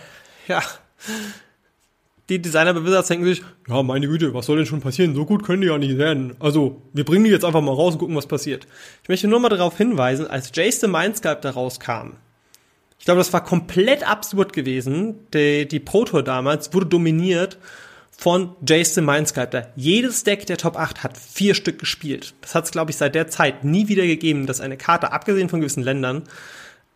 ja, 0.48 0.60
die 2.28 2.42
Designer 2.42 2.74
bei 2.74 2.84
Wizards 2.84 3.08
denken 3.08 3.26
sich, 3.26 3.42
ja, 3.68 3.82
meine 3.84 4.08
Güte, 4.08 4.34
was 4.34 4.46
soll 4.46 4.56
denn 4.56 4.66
schon 4.66 4.80
passieren? 4.80 5.14
So 5.14 5.24
gut 5.24 5.44
können 5.44 5.62
die 5.62 5.68
ja 5.68 5.78
nicht 5.78 5.98
werden. 5.98 6.34
Also, 6.40 6.82
wir 6.92 7.04
bringen 7.04 7.24
die 7.24 7.30
jetzt 7.30 7.44
einfach 7.44 7.60
mal 7.60 7.72
raus 7.72 7.94
und 7.94 8.00
gucken, 8.00 8.16
was 8.16 8.26
passiert. 8.26 8.66
Ich 9.04 9.08
möchte 9.08 9.28
nur 9.28 9.38
mal 9.38 9.48
darauf 9.48 9.76
hinweisen, 9.76 10.26
als 10.26 10.50
Jace 10.52 10.80
the 10.80 10.88
Mindsculpt 10.88 11.44
da 11.44 11.50
rauskam, 11.50 12.14
ich 13.06 13.08
glaube, 13.08 13.20
das 13.20 13.32
war 13.32 13.44
komplett 13.44 14.02
absurd 14.02 14.52
gewesen. 14.52 15.28
Die, 15.32 15.68
die 15.68 15.78
Pro 15.78 16.04
Tour 16.04 16.24
damals 16.24 16.74
wurde 16.74 16.86
dominiert 16.86 17.56
von 18.10 18.56
the 18.66 19.00
Mindsculptor. 19.00 19.68
Jedes 19.76 20.24
Deck 20.24 20.44
der 20.46 20.56
Top 20.56 20.76
8 20.76 21.04
hat 21.04 21.16
vier 21.16 21.54
Stück 21.54 21.78
gespielt. 21.78 22.34
Das 22.40 22.56
hat 22.56 22.64
es, 22.64 22.72
glaube 22.72 22.90
ich, 22.90 22.96
seit 22.96 23.14
der 23.14 23.28
Zeit 23.28 23.62
nie 23.62 23.86
wieder 23.86 24.04
gegeben, 24.04 24.48
dass 24.48 24.60
eine 24.60 24.76
Karte, 24.76 25.12
abgesehen 25.12 25.48
von 25.48 25.60
gewissen 25.60 25.84
Ländern, 25.84 26.24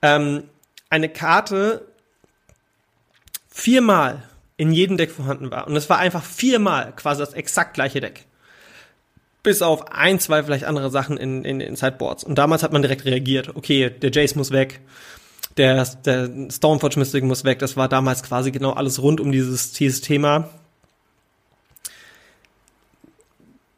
ähm, 0.03 0.43
eine 0.89 1.09
Karte 1.09 1.87
viermal 3.49 4.25
in 4.57 4.73
jedem 4.73 4.97
Deck 4.97 5.13
vorhanden 5.13 5.53
war. 5.53 5.69
Und 5.69 5.77
es 5.77 5.89
war 5.89 6.01
einfach 6.01 6.25
viermal 6.25 6.93
quasi 6.97 7.21
das 7.21 7.35
exakt 7.35 7.75
gleiche 7.75 8.01
Deck. 8.01 8.25
Bis 9.45 9.63
auf 9.63 9.93
ein, 9.93 10.19
zwei 10.19 10.43
vielleicht 10.43 10.65
andere 10.65 10.91
Sachen 10.91 11.17
in, 11.19 11.45
in, 11.45 11.61
in 11.61 11.77
Sideboards. 11.77 12.25
Und 12.25 12.37
damals 12.37 12.65
hat 12.65 12.73
man 12.73 12.83
direkt 12.83 13.05
reagiert. 13.05 13.55
Okay, 13.55 13.91
der 13.91 14.11
Jace 14.11 14.35
muss 14.35 14.51
weg. 14.51 14.81
Der, 15.57 15.85
der 15.85 16.31
Stormforge 16.51 16.99
Mystic 16.99 17.25
muss 17.25 17.45
weg. 17.45 17.59
Das 17.59 17.77
war 17.77 17.89
damals 17.89 18.23
quasi 18.23 18.51
genau 18.51 18.73
alles 18.73 19.03
rund 19.03 19.21
um 19.21 19.33
dieses, 19.33 19.73
dieses 19.73 20.01
Thema. 20.01 20.49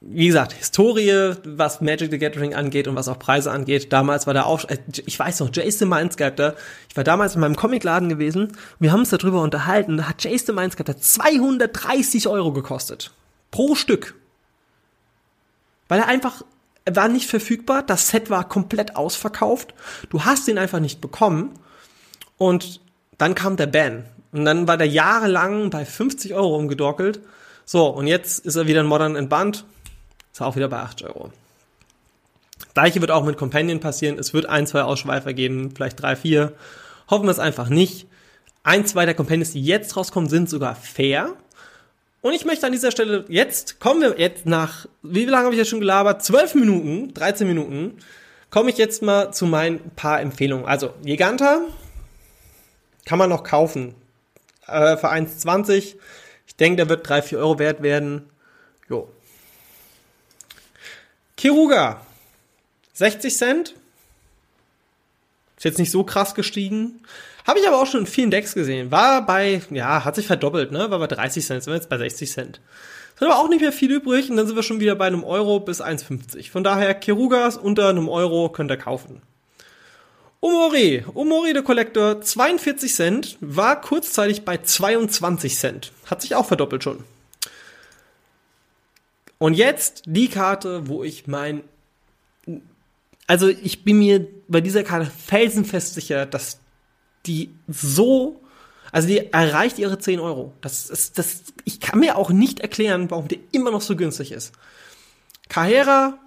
wie 0.04 0.26
gesagt, 0.26 0.52
Historie, 0.52 1.34
was 1.44 1.80
Magic 1.80 2.10
the 2.10 2.18
Gathering 2.18 2.54
angeht 2.54 2.88
und 2.88 2.96
was 2.96 3.08
auch 3.08 3.18
Preise 3.18 3.50
angeht. 3.50 3.92
Damals 3.92 4.26
war 4.26 4.34
der 4.34 4.46
auch, 4.46 4.64
äh, 4.68 4.78
ich 5.06 5.18
weiß 5.18 5.40
noch, 5.40 5.50
Jason 5.52 5.88
Mindsculptor, 5.88 6.54
ich 6.88 6.96
war 6.96 7.04
damals 7.04 7.34
in 7.34 7.40
meinem 7.40 7.56
Comicladen 7.56 8.08
gewesen, 8.08 8.56
wir 8.80 8.92
haben 8.92 9.00
uns 9.00 9.10
darüber 9.10 9.42
unterhalten, 9.42 9.96
da 9.96 10.08
hat 10.08 10.22
Jason 10.24 10.56
Mindsculptor 10.56 10.98
230 10.98 12.26
Euro 12.26 12.52
gekostet. 12.52 13.12
Pro 13.50 13.74
Stück. 13.74 14.14
Weil 15.88 16.00
er 16.00 16.08
einfach, 16.08 16.42
war 16.90 17.08
nicht 17.08 17.28
verfügbar, 17.28 17.82
das 17.82 18.08
Set 18.08 18.30
war 18.30 18.48
komplett 18.48 18.96
ausverkauft, 18.96 19.74
du 20.10 20.24
hast 20.24 20.48
ihn 20.48 20.58
einfach 20.58 20.80
nicht 20.80 21.00
bekommen 21.00 21.58
und 22.38 22.80
dann 23.18 23.34
kam 23.34 23.56
der 23.56 23.66
Ban. 23.66 24.04
Und 24.32 24.44
dann 24.44 24.66
war 24.66 24.78
der 24.78 24.88
jahrelang 24.88 25.70
bei 25.70 25.84
50 25.84 26.34
Euro 26.34 26.56
umgedockelt. 26.56 27.20
So, 27.66 27.86
und 27.88 28.06
jetzt 28.06 28.44
ist 28.46 28.56
er 28.56 28.66
wieder 28.66 28.80
in 28.80 28.86
Modern 28.86 29.14
entbannt 29.14 29.64
ist 30.32 30.40
auch 30.40 30.56
wieder 30.56 30.68
bei 30.68 30.78
8 30.78 31.02
Euro. 31.02 31.30
Gleiche 32.74 33.00
wird 33.00 33.10
auch 33.10 33.24
mit 33.24 33.36
Companion 33.36 33.80
passieren. 33.80 34.18
Es 34.18 34.32
wird 34.32 34.46
ein, 34.46 34.66
zwei 34.66 34.82
Ausschweifer 34.82 35.34
geben, 35.34 35.72
vielleicht 35.74 36.00
drei, 36.00 36.16
vier. 36.16 36.54
Hoffen 37.10 37.26
wir 37.26 37.30
es 37.30 37.38
einfach 37.38 37.68
nicht. 37.68 38.06
Ein, 38.62 38.86
zwei 38.86 39.04
der 39.04 39.14
Companions, 39.14 39.52
die 39.52 39.62
jetzt 39.62 39.96
rauskommen, 39.96 40.30
sind 40.30 40.48
sogar 40.48 40.74
fair. 40.74 41.34
Und 42.22 42.32
ich 42.32 42.44
möchte 42.44 42.64
an 42.64 42.72
dieser 42.72 42.90
Stelle, 42.90 43.24
jetzt 43.28 43.80
kommen 43.80 44.00
wir 44.00 44.18
jetzt 44.18 44.46
nach, 44.46 44.86
wie 45.02 45.26
lange 45.26 45.44
habe 45.44 45.54
ich 45.54 45.58
jetzt 45.58 45.68
schon 45.68 45.80
gelabert? 45.80 46.22
12 46.22 46.54
Minuten, 46.54 47.12
13 47.14 47.46
Minuten, 47.46 47.98
komme 48.48 48.70
ich 48.70 48.78
jetzt 48.78 49.02
mal 49.02 49.32
zu 49.32 49.44
meinen 49.44 49.90
paar 49.90 50.20
Empfehlungen. 50.20 50.64
Also, 50.64 50.94
Giganta 51.04 51.60
kann 53.04 53.18
man 53.18 53.28
noch 53.28 53.44
kaufen. 53.44 53.94
Äh, 54.66 54.96
für 54.96 55.10
1,20. 55.10 55.96
Ich 56.46 56.56
denke, 56.56 56.76
der 56.76 56.88
wird 56.88 57.08
3, 57.08 57.22
4 57.22 57.38
Euro 57.38 57.58
wert 57.58 57.82
werden. 57.82 58.30
Jo, 58.88 59.10
Kiruga, 61.42 62.00
60 62.92 63.36
Cent. 63.36 63.74
Ist 65.56 65.64
jetzt 65.64 65.80
nicht 65.80 65.90
so 65.90 66.04
krass 66.04 66.36
gestiegen. 66.36 67.00
Habe 67.46 67.58
ich 67.58 67.66
aber 67.66 67.80
auch 67.80 67.86
schon 67.86 68.00
in 68.00 68.06
vielen 68.06 68.30
Decks 68.30 68.54
gesehen. 68.54 68.90
War 68.90 69.26
bei, 69.26 69.62
ja, 69.70 70.04
hat 70.04 70.14
sich 70.14 70.26
verdoppelt, 70.26 70.70
ne? 70.70 70.90
War 70.90 70.98
bei 70.98 71.06
30 71.06 71.44
Cent, 71.44 71.62
sind 71.62 71.72
wir 71.72 71.76
jetzt 71.76 71.88
bei 71.88 71.98
60 71.98 72.30
Cent. 72.30 72.60
Sind 73.18 73.28
aber 73.28 73.40
auch 73.40 73.48
nicht 73.48 73.60
mehr 73.60 73.72
viel 73.72 73.90
übrig 73.90 74.30
und 74.30 74.36
dann 74.36 74.46
sind 74.46 74.56
wir 74.56 74.62
schon 74.62 74.80
wieder 74.80 74.94
bei 74.94 75.06
einem 75.06 75.24
Euro 75.24 75.60
bis 75.60 75.82
1,50. 75.82 76.50
Von 76.50 76.64
daher, 76.64 76.94
Kirugas 76.94 77.56
unter 77.56 77.88
einem 77.88 78.08
Euro 78.08 78.48
könnt 78.48 78.70
ihr 78.70 78.76
kaufen. 78.76 79.22
Omori, 80.40 81.04
Omori 81.14 81.52
der 81.52 81.62
Collector, 81.62 82.20
42 82.20 82.94
Cent, 82.94 83.38
war 83.40 83.80
kurzzeitig 83.80 84.44
bei 84.44 84.58
22 84.58 85.56
Cent. 85.56 85.92
Hat 86.06 86.20
sich 86.20 86.34
auch 86.34 86.46
verdoppelt 86.46 86.82
schon. 86.82 87.04
Und 89.38 89.54
jetzt 89.54 90.02
die 90.06 90.28
Karte, 90.28 90.88
wo 90.88 91.04
ich 91.04 91.26
mein, 91.26 91.62
also 93.26 93.48
ich 93.48 93.84
bin 93.84 93.98
mir 93.98 94.26
bei 94.48 94.60
dieser 94.60 94.82
Karte 94.82 95.10
felsenfest 95.10 95.94
sicher, 95.94 96.26
dass 96.26 96.61
die 97.26 97.54
so, 97.68 98.40
also 98.90 99.08
die 99.08 99.32
erreicht 99.32 99.78
ihre 99.78 99.98
10 99.98 100.20
Euro. 100.20 100.52
Das 100.60 100.90
ist, 100.90 101.18
das, 101.18 101.42
ich 101.64 101.80
kann 101.80 102.00
mir 102.00 102.16
auch 102.16 102.30
nicht 102.30 102.60
erklären, 102.60 103.10
warum 103.10 103.28
der 103.28 103.38
immer 103.52 103.70
noch 103.70 103.80
so 103.80 103.96
günstig 103.96 104.32
ist. 104.32 104.52
Kahera, 105.48 106.18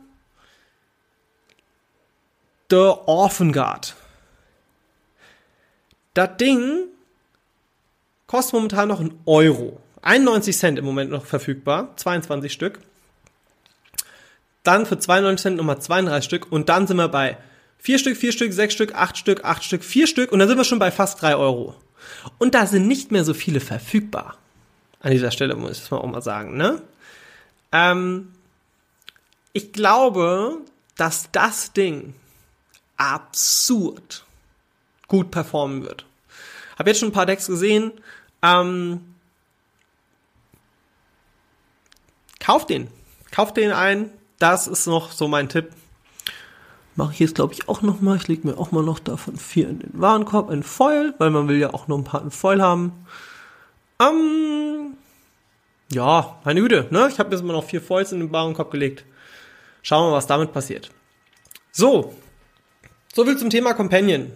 The 2.70 2.94
Orphan 3.06 3.52
Guard. 3.52 3.96
Das 6.14 6.38
Ding 6.38 6.86
kostet 8.28 8.54
momentan 8.54 8.88
noch 8.88 9.00
einen 9.00 9.20
Euro. 9.26 9.80
91 10.02 10.58
Cent 10.58 10.80
im 10.80 10.86
Moment 10.86 11.12
noch 11.12 11.26
verfügbar, 11.26 11.96
22 11.98 12.52
Stück 12.52 12.80
dann 14.66 14.86
für 14.86 14.98
92 14.98 15.42
Cent 15.42 15.58
nochmal 15.58 15.80
32 15.80 16.26
Stück 16.26 16.52
und 16.52 16.70
dann 16.70 16.88
sind 16.88 16.98
wir 16.98 17.08
bei 17.08 17.38
4 17.80 18.00
Stück, 18.00 18.18
4 18.18 18.32
Stück, 18.32 18.54
6 18.54 18.74
Stück, 18.74 18.96
8 18.96 19.18
Stück, 19.18 19.46
8 19.46 19.64
Stück, 19.64 19.84
4 19.84 20.08
Stück 20.08 20.32
und 20.32 20.40
dann 20.40 20.48
sind 20.48 20.58
wir 20.58 20.64
schon 20.64 20.80
bei 20.80 20.92
fast 20.92 21.22
3 21.22 21.36
Euro. 21.36 21.76
Und 22.38 22.56
da 22.56 22.66
sind 22.66 22.88
nicht 22.88 23.12
mehr 23.12 23.24
so 23.24 23.34
viele 23.34 23.60
verfügbar. 23.60 24.38
An 25.02 25.12
dieser 25.12 25.32
Stelle 25.32 25.56
muss 25.56 25.72
ich 25.72 25.80
das 25.80 25.92
mal 25.92 25.98
auch 25.98 26.08
mal 26.08 26.22
sagen, 26.22 26.58
ne? 26.58 26.82
Ähm, 27.72 28.32
ich 29.54 29.72
glaube, 29.74 30.58
dass 30.98 31.30
das 31.32 31.74
Ding 31.74 32.16
absurd 32.98 34.26
gut 35.08 35.32
performen 35.32 35.84
wird. 35.84 36.06
Hab 36.78 36.88
jetzt 36.88 37.00
schon 37.00 37.10
ein 37.10 37.14
paar 37.14 37.26
Decks 37.26 37.48
gesehen. 37.48 37.92
Ähm, 38.42 39.16
kauft 42.40 42.70
den. 42.70 42.88
Kauft 43.32 43.58
den 43.58 43.72
ein 43.72 44.10
das 44.40 44.68
ist 44.68 44.88
noch 44.88 45.12
so 45.12 45.28
mein 45.28 45.50
Tipp. 45.50 45.72
Mache 46.96 47.14
ich 47.14 47.20
jetzt, 47.20 47.36
glaube 47.36 47.54
ich, 47.54 47.68
auch 47.68 47.82
noch 47.82 48.00
mal. 48.00 48.16
Ich 48.16 48.28
lege 48.28 48.48
mir 48.48 48.58
auch 48.58 48.72
mal 48.72 48.84
noch 48.84 49.00
davon 49.00 49.38
vier 49.38 49.68
in 49.70 49.80
den 49.80 49.92
Warenkorb, 49.94 50.50
ein 50.50 50.64
Foil, 50.64 51.14
weil 51.18 51.30
man 51.30 51.48
will 51.48 51.58
ja 51.58 51.74
auch 51.74 51.88
noch 51.88 51.98
ein 51.98 52.06
paar 52.06 52.22
in 52.22 52.32
Foil 52.32 52.62
haben. 52.62 52.94
Ähm, 54.02 54.96
ja, 55.92 56.40
meine 56.46 56.62
Güte, 56.62 56.88
ne? 56.92 57.10
Ich 57.12 57.20
habe 57.20 57.36
jetzt 57.36 57.44
mal 57.44 57.54
noch 57.54 57.66
vier 57.66 57.82
Foils 57.82 58.14
in 58.14 58.22
den 58.22 58.32
Warenkorb 58.32 58.72
gelegt. 58.72 59.04
Schauen 59.82 60.06
wir 60.06 60.12
mal, 60.12 60.18
was 60.18 60.28
damit 60.28 60.54
passiert. 60.54 60.90
So, 61.72 62.14
so 63.14 63.26
viel 63.26 63.38
zum 63.38 63.50
Thema 63.50 63.74
Companion. 63.74 64.32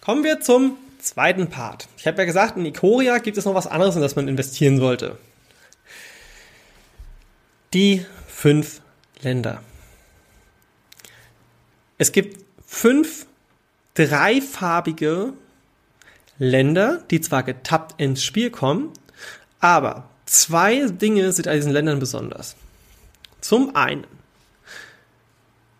Kommen 0.00 0.22
wir 0.22 0.40
zum 0.40 0.76
zweiten 1.00 1.50
Part. 1.50 1.88
Ich 1.98 2.06
habe 2.06 2.18
ja 2.18 2.24
gesagt, 2.24 2.56
in 2.56 2.64
Ikoria 2.64 3.18
gibt 3.18 3.38
es 3.38 3.44
noch 3.44 3.54
was 3.54 3.66
anderes, 3.66 3.96
in 3.96 4.02
das 4.02 4.16
man 4.16 4.28
investieren 4.28 4.78
sollte. 4.78 5.18
Die 7.74 8.06
fünf 8.28 8.80
Länder. 9.20 9.60
Es 11.98 12.12
gibt 12.12 12.44
fünf 12.66 13.26
dreifarbige 13.94 15.32
Länder, 16.38 17.02
die 17.10 17.20
zwar 17.20 17.42
getappt 17.42 18.00
ins 18.00 18.22
Spiel 18.22 18.50
kommen, 18.50 18.90
aber 19.60 20.08
zwei 20.26 20.86
Dinge 20.86 21.32
sind 21.32 21.48
an 21.48 21.54
diesen 21.54 21.72
Ländern 21.72 21.98
besonders. 21.98 22.56
Zum 23.40 23.74
einen, 23.74 24.04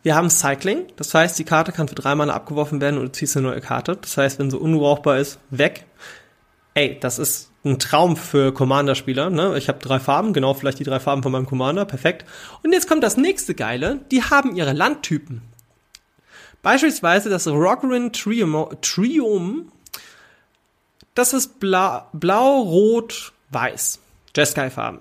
wir 0.02 0.14
haben 0.14 0.30
Cycling, 0.30 0.86
das 0.96 1.12
heißt, 1.12 1.38
die 1.38 1.44
Karte 1.44 1.72
kann 1.72 1.88
für 1.88 1.94
drei 1.94 2.14
Mana 2.14 2.32
abgeworfen 2.32 2.80
werden 2.80 2.98
und 2.98 3.06
du 3.06 3.12
ziehst 3.12 3.36
eine 3.36 3.48
neue 3.48 3.60
Karte. 3.60 3.98
Das 4.00 4.16
heißt, 4.16 4.38
wenn 4.38 4.50
sie 4.50 4.58
unbrauchbar 4.58 5.18
ist, 5.18 5.38
weg. 5.50 5.84
Ey, 6.74 6.98
das 7.00 7.18
ist 7.18 7.50
ein 7.64 7.78
Traum 7.78 8.16
für 8.16 8.54
Commander-Spieler. 8.54 9.30
Ne? 9.30 9.58
Ich 9.58 9.68
habe 9.68 9.80
drei 9.80 9.98
Farben, 9.98 10.32
genau 10.32 10.54
vielleicht 10.54 10.78
die 10.78 10.84
drei 10.84 11.00
Farben 11.00 11.22
von 11.22 11.32
meinem 11.32 11.46
Commander, 11.46 11.84
perfekt. 11.84 12.24
Und 12.62 12.72
jetzt 12.72 12.88
kommt 12.88 13.02
das 13.02 13.16
nächste 13.16 13.54
Geile, 13.54 13.98
die 14.10 14.22
haben 14.22 14.54
ihre 14.54 14.72
Landtypen. 14.72 15.42
Beispielsweise 16.66 17.30
das 17.30 17.46
Rockerin 17.46 18.12
Trium, 18.12 19.70
das 21.14 21.32
ist 21.32 21.60
blau, 21.60 22.08
blau 22.12 22.60
rot, 22.60 23.32
weiß. 23.50 24.00
Jeskai-Farben. 24.34 24.98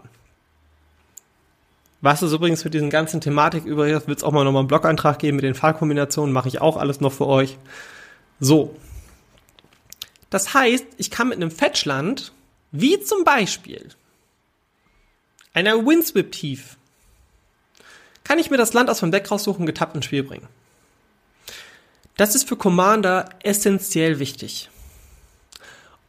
Was 2.01 2.21
ist 2.21 2.33
übrigens 2.33 2.61
für 2.61 2.69
diesen 2.69 2.91
ganzen 2.91 3.19
Thematik 3.19 3.65
übrigens, 3.65 4.07
wird 4.07 4.19
es 4.19 4.23
auch 4.23 4.31
mal 4.31 4.43
nochmal 4.43 4.59
einen 4.59 4.67
Blog-Eintrag 4.67 5.17
geben 5.17 5.37
mit 5.37 5.43
den 5.43 5.55
Farbkombinationen, 5.55 6.31
mache 6.31 6.49
ich 6.49 6.61
auch 6.61 6.77
alles 6.77 7.01
noch 7.01 7.11
für 7.11 7.25
euch. 7.25 7.57
So. 8.39 8.75
Das 10.29 10.53
heißt, 10.53 10.85
ich 10.97 11.09
kann 11.09 11.29
mit 11.29 11.37
einem 11.37 11.49
Fetchland 11.49 12.31
wie 12.73 13.01
zum 13.01 13.23
Beispiel 13.23 13.89
einer 15.55 15.83
Windswip 15.83 16.31
Tief 16.31 16.77
kann 18.23 18.37
ich 18.37 18.51
mir 18.51 18.57
das 18.57 18.73
Land 18.73 18.91
aus 18.91 18.99
dem 18.99 19.09
Deck 19.09 19.31
raussuchen 19.31 19.61
und 19.61 19.65
getappt 19.65 19.95
ins 19.95 20.05
Spiel 20.05 20.21
bringen. 20.21 20.47
Das 22.17 22.35
ist 22.35 22.47
für 22.47 22.55
Commander 22.55 23.29
essentiell 23.43 24.19
wichtig. 24.19 24.69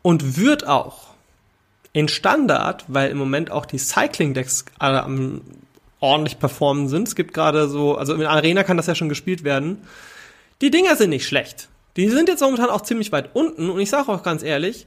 Und 0.02 0.36
wird 0.36 0.66
auch 0.66 1.08
In 1.92 2.08
Standard, 2.08 2.84
weil 2.88 3.10
im 3.10 3.16
Moment 3.16 3.50
auch 3.50 3.66
die 3.66 3.78
Cycling-Decks 3.78 4.66
alle 4.78 5.40
ordentlich 6.00 6.38
performen 6.38 6.88
sind. 6.88 7.08
Es 7.08 7.14
gibt 7.16 7.32
gerade 7.32 7.68
so, 7.68 7.96
also 7.96 8.14
in 8.14 8.22
Arena 8.22 8.62
kann 8.64 8.76
das 8.76 8.86
ja 8.86 8.94
schon 8.94 9.08
gespielt 9.08 9.44
werden. 9.44 9.78
Die 10.60 10.70
Dinger 10.70 10.94
sind 10.96 11.10
nicht 11.10 11.26
schlecht. 11.26 11.68
Die 11.96 12.08
sind 12.10 12.28
jetzt 12.28 12.42
momentan 12.42 12.68
auch 12.68 12.82
ziemlich 12.82 13.12
weit 13.12 13.30
unten 13.34 13.70
und 13.70 13.80
ich 13.80 13.88
sage 13.88 14.12
auch 14.12 14.22
ganz 14.22 14.42
ehrlich, 14.42 14.86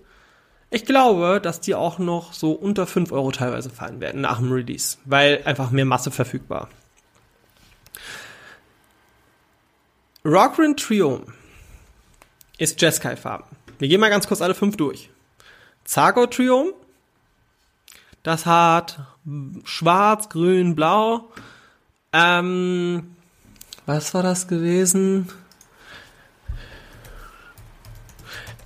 ich 0.69 0.86
glaube, 0.86 1.41
dass 1.41 1.60
die 1.60 1.73
auch 1.73 1.97
noch 1.97 2.34
so 2.34 2.51
unter 2.51 2.86
5 2.86 3.12
Euro 3.12 3.32
teilweise 3.32 3.71
fallen 3.71 3.99
werden 3.99 4.21
nach 4.21 4.38
dem 4.38 4.51
Release, 4.51 4.97
weil 5.05 5.41
einfach 5.45 5.71
mehr 5.71 5.86
Masse 5.86 6.12
verfügbar. 6.12 6.69
Rockrin 10.25 10.75
Trio 10.75 11.23
ist 12.58 12.82
Jeskai-Farben. 12.82 13.45
Wir 13.77 13.88
gehen 13.88 14.01
mal 14.01 14.10
ganz 14.10 14.27
kurz 14.27 14.41
alle 14.41 14.53
fünf 14.53 14.75
durch. 14.75 15.10
Zago 15.86 16.27
Trio, 16.27 16.73
das 18.23 18.45
hat 18.45 18.99
schwarz, 19.63 20.27
grün, 20.29 20.75
blau. 20.75 21.32
Ähm, 22.12 23.15
was 23.86 24.13
war 24.13 24.21
das 24.21 24.47
gewesen? 24.47 25.29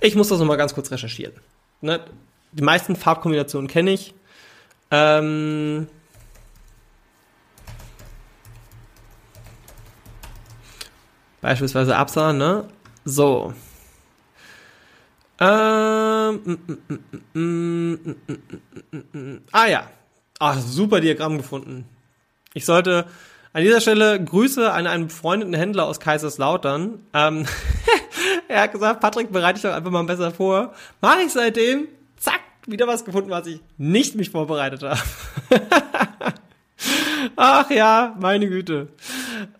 Ich 0.00 0.16
muss 0.16 0.28
das 0.28 0.40
nochmal 0.40 0.56
ganz 0.56 0.74
kurz 0.74 0.90
recherchieren. 0.90 1.34
Ne? 1.80 2.04
Die 2.52 2.62
meisten 2.62 2.96
Farbkombinationen 2.96 3.68
kenne 3.68 3.92
ich. 3.92 4.12
Ähm, 4.90 5.86
beispielsweise 11.44 11.94
Absa, 11.94 12.32
ne? 12.32 12.64
So. 13.04 13.52
Ähm, 15.38 16.58
mm, 17.34 17.38
mm, 17.38 19.04
mm, 19.12 19.40
ah 19.52 19.66
ja. 19.66 19.90
Ah, 20.38 20.58
super 20.58 21.02
Diagramm 21.02 21.36
gefunden. 21.36 21.84
Ich 22.54 22.64
sollte 22.64 23.04
an 23.52 23.62
dieser 23.62 23.82
Stelle 23.82 24.24
Grüße 24.24 24.72
an 24.72 24.86
einen 24.86 25.08
befreundeten 25.08 25.52
Händler 25.52 25.84
aus 25.84 26.00
Kaiserslautern. 26.00 27.00
Ähm, 27.12 27.44
er 28.48 28.62
hat 28.62 28.72
gesagt, 28.72 29.00
Patrick, 29.00 29.30
bereite 29.30 29.60
dich 29.60 29.64
doch 29.64 29.74
einfach 29.74 29.90
mal 29.90 30.02
besser 30.04 30.30
vor. 30.30 30.72
Mache 31.02 31.24
ich 31.26 31.32
seitdem, 31.32 31.88
zack, 32.16 32.40
wieder 32.66 32.86
was 32.86 33.04
gefunden, 33.04 33.28
was 33.28 33.46
ich 33.46 33.60
nicht 33.76 34.14
mich 34.14 34.30
vorbereitet 34.30 34.82
habe. 34.82 34.98
Ach 37.36 37.70
ja, 37.70 38.16
meine 38.18 38.48
Güte. 38.48 38.88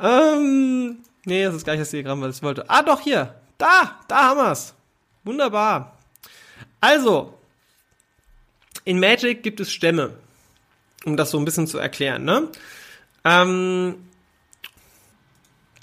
Ähm, 0.00 1.04
nee, 1.24 1.44
das 1.44 1.54
ist 1.54 1.64
gleich 1.64 1.78
das 1.78 1.90
Diagramm, 1.90 2.20
was 2.20 2.36
ich 2.36 2.42
wollte. 2.42 2.68
Ah, 2.68 2.82
doch, 2.82 3.00
hier. 3.00 3.34
Da, 3.58 3.98
da 4.08 4.30
haben 4.30 4.38
wir's. 4.38 4.74
Wunderbar. 5.24 5.96
Also, 6.80 7.38
in 8.84 9.00
Magic 9.00 9.42
gibt 9.42 9.60
es 9.60 9.72
Stämme, 9.72 10.14
um 11.04 11.16
das 11.16 11.30
so 11.30 11.38
ein 11.38 11.44
bisschen 11.44 11.66
zu 11.66 11.78
erklären. 11.78 12.24
Ne? 12.24 12.48
Ähm, 13.24 13.96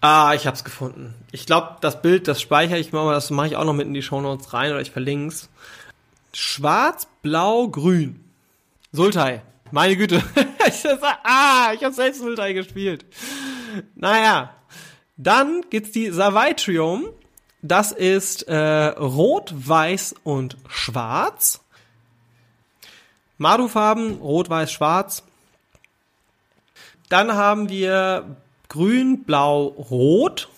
ah, 0.01 0.33
ich 0.35 0.45
hab's 0.45 0.63
gefunden. 0.63 1.15
Ich 1.31 1.45
glaube, 1.45 1.77
das 1.81 2.01
Bild, 2.01 2.27
das 2.27 2.39
speichere 2.39 2.77
ich 2.77 2.91
mal, 2.91 3.11
das 3.11 3.31
mache 3.31 3.47
ich 3.47 3.55
auch 3.55 3.65
noch 3.65 3.73
mit 3.73 3.87
in 3.87 3.93
die 3.93 4.03
Shownotes 4.03 4.53
rein 4.53 4.71
oder 4.71 4.81
ich 4.81 4.91
verlinke 4.91 5.33
es. 5.33 5.49
Schwarz, 6.33 7.07
Blau, 7.23 7.67
Grün. 7.67 8.23
Sultai. 8.91 9.41
Meine 9.71 9.95
Güte. 9.95 10.21
ah, 11.23 11.71
ich 11.73 11.83
habe 11.83 11.95
selbst 11.95 12.19
Sultai 12.19 12.53
gespielt. 12.53 13.05
Naja. 13.95 14.53
Dann 15.23 15.61
gibt's 15.69 15.91
die 15.91 16.09
Savaitrium. 16.09 17.07
Das 17.61 17.91
ist 17.91 18.47
äh, 18.47 18.87
Rot, 18.87 19.53
Weiß 19.55 20.15
und 20.23 20.57
Schwarz. 20.67 21.61
Madu-Farben, 23.37 24.15
Rot, 24.15 24.49
Weiß, 24.49 24.71
Schwarz. 24.71 25.23
Dann 27.09 27.35
haben 27.35 27.69
wir 27.69 28.35
Grün, 28.67 29.23
Blau, 29.23 29.65
Rot. 29.65 30.49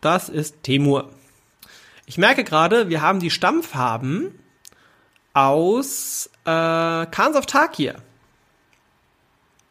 Das 0.00 0.28
ist 0.28 0.62
Temur. 0.62 1.10
Ich 2.06 2.18
merke 2.18 2.44
gerade, 2.44 2.90
wir 2.90 3.02
haben 3.02 3.18
die 3.18 3.30
Stammfarben 3.30 4.38
aus 5.32 6.30
äh, 6.44 6.46
Khans 7.06 7.34
of 7.36 7.46
Tarkir. 7.46 7.96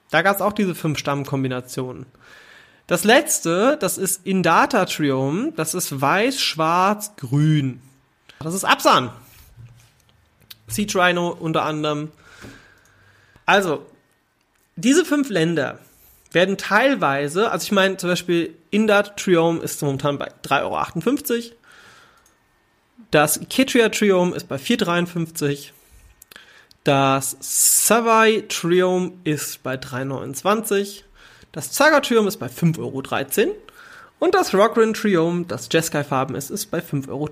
Da 0.10 0.24
gab 0.24 0.36
es 0.36 0.42
auch 0.42 0.52
diese 0.54 0.76
fünf 0.76 0.98
Stammkombinationen. 0.98 2.06
Das 2.88 3.04
letzte, 3.04 3.78
das 3.80 3.98
ist 3.98 4.26
Indata 4.26 4.86
Trium, 4.86 5.54
das 5.56 5.74
ist 5.74 6.02
weiß, 6.02 6.40
schwarz, 6.40 7.16
grün. 7.16 7.82
Das 8.40 8.54
ist 8.54 8.66
Absan. 8.66 9.12
Sea 10.68 10.88
Rhino 10.94 11.30
unter 11.30 11.64
anderem. 11.64 12.12
Also, 13.46 13.86
diese 14.76 15.06
fünf 15.06 15.30
Länder 15.30 15.80
werden 16.32 16.58
teilweise, 16.58 17.52
also 17.52 17.66
ich 17.66 17.72
meine 17.72 17.98
zum 17.98 18.10
Beispiel 18.10 18.56
Indat 18.70 19.18
Trium 19.18 19.62
ist 19.62 19.82
momentan 19.82 20.18
bei 20.18 20.30
3,58 20.44 21.34
Euro. 21.34 21.56
Das 23.12 23.42
Ketria 23.50 23.90
Trium 23.90 24.34
ist 24.34 24.48
bei 24.48 24.56
4,53. 24.56 25.72
Das 26.86 27.36
Savai 27.42 28.46
Trium 28.48 29.20
ist 29.26 29.62
bei 29.62 29.76
3,29. 29.76 31.04
Das 31.52 31.72
Zaga 31.72 32.00
Trium 32.00 32.28
ist 32.28 32.38
bei 32.38 32.48
5,13 32.48 32.80
Euro. 32.80 33.56
Und 34.20 34.36
das 34.36 34.54
Rockrin 34.54 34.94
Trium, 34.94 35.48
das 35.48 35.68
Jeskai 35.72 36.04
Farben 36.04 36.36
ist, 36.36 36.50
ist 36.50 36.68
bei 36.68 36.80
5,73 36.80 37.10
Euro. 37.10 37.28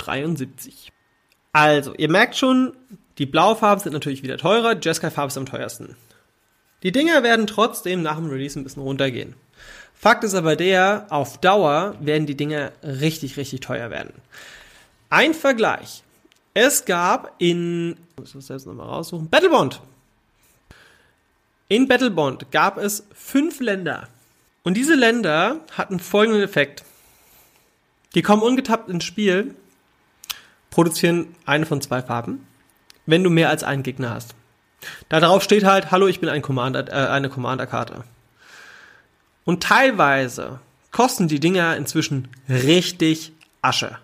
Also, 1.54 1.94
ihr 1.96 2.10
merkt 2.10 2.36
schon, 2.36 2.74
die 3.18 3.26
Blaufarben 3.26 3.84
sind 3.84 3.94
natürlich 3.94 4.24
wieder 4.24 4.38
teurer, 4.38 4.76
Jeskai 4.80 5.12
Farbe 5.12 5.30
ist 5.30 5.38
am 5.38 5.46
teuersten. 5.46 5.96
Die 6.84 6.92
Dinger 6.92 7.24
werden 7.24 7.48
trotzdem 7.48 8.02
nach 8.02 8.16
dem 8.16 8.30
Release 8.30 8.60
ein 8.60 8.64
bisschen 8.64 8.84
runtergehen. 8.84 9.36
Fakt 9.94 10.24
ist 10.24 10.34
aber 10.34 10.56
der, 10.56 11.08
auf 11.10 11.40
Dauer 11.40 11.96
werden 12.00 12.26
die 12.26 12.36
Dinger 12.36 12.72
richtig, 12.84 13.38
richtig 13.38 13.60
teuer 13.60 13.90
werden. 13.90 14.14
Ein 15.10 15.34
Vergleich. 15.34 16.04
Es 16.54 16.86
gab 16.86 17.36
in, 17.38 17.98
ich 18.12 18.18
muss 18.18 18.34
das 18.34 18.48
selbst 18.48 18.68
nochmal 18.68 18.88
raussuchen, 18.88 19.30
Battlebond. 19.30 19.82
In 21.70 21.88
Battlebond 21.88 22.52
gab 22.52 22.78
es 22.78 23.06
fünf 23.14 23.60
Länder. 23.60 24.10
Und 24.64 24.74
diese 24.74 24.96
Länder 24.96 25.62
hatten 25.78 26.00
folgenden 26.00 26.42
Effekt. 26.42 26.84
Die 28.16 28.24
kommen 28.24 28.42
ungetappt 28.42 28.90
ins 28.90 29.06
Spiel, 29.06 29.56
produzieren 30.72 31.36
eine 31.46 31.66
von 31.66 31.80
zwei 31.80 32.02
Farben, 32.02 32.46
wenn 33.06 33.24
du 33.24 33.30
mehr 33.30 33.50
als 33.50 33.64
einen 33.64 33.84
Gegner 33.84 34.10
hast. 34.10 34.36
Darauf 35.10 35.44
steht 35.44 35.64
halt, 35.64 35.92
hallo, 35.92 36.08
ich 36.08 36.20
bin 36.20 36.30
ein 36.30 36.42
Commander, 36.42 36.88
äh, 36.88 37.10
eine 37.10 37.30
Commander-Karte. 37.30 38.04
Und 39.46 39.64
teilweise 39.64 40.60
kosten 40.92 41.28
die 41.28 41.40
Dinger 41.40 41.76
inzwischen 41.78 42.30
richtig 42.48 43.32
Asche. 43.62 43.98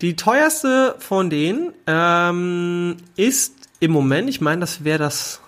Die 0.00 0.16
teuerste 0.16 0.96
von 0.98 1.30
denen 1.30 1.72
ähm, 1.86 2.96
ist 3.16 3.54
im 3.78 3.92
Moment, 3.92 4.28
ich 4.28 4.40
meine, 4.40 4.60
das 4.60 4.84
wäre 4.84 4.98
das. 4.98 5.41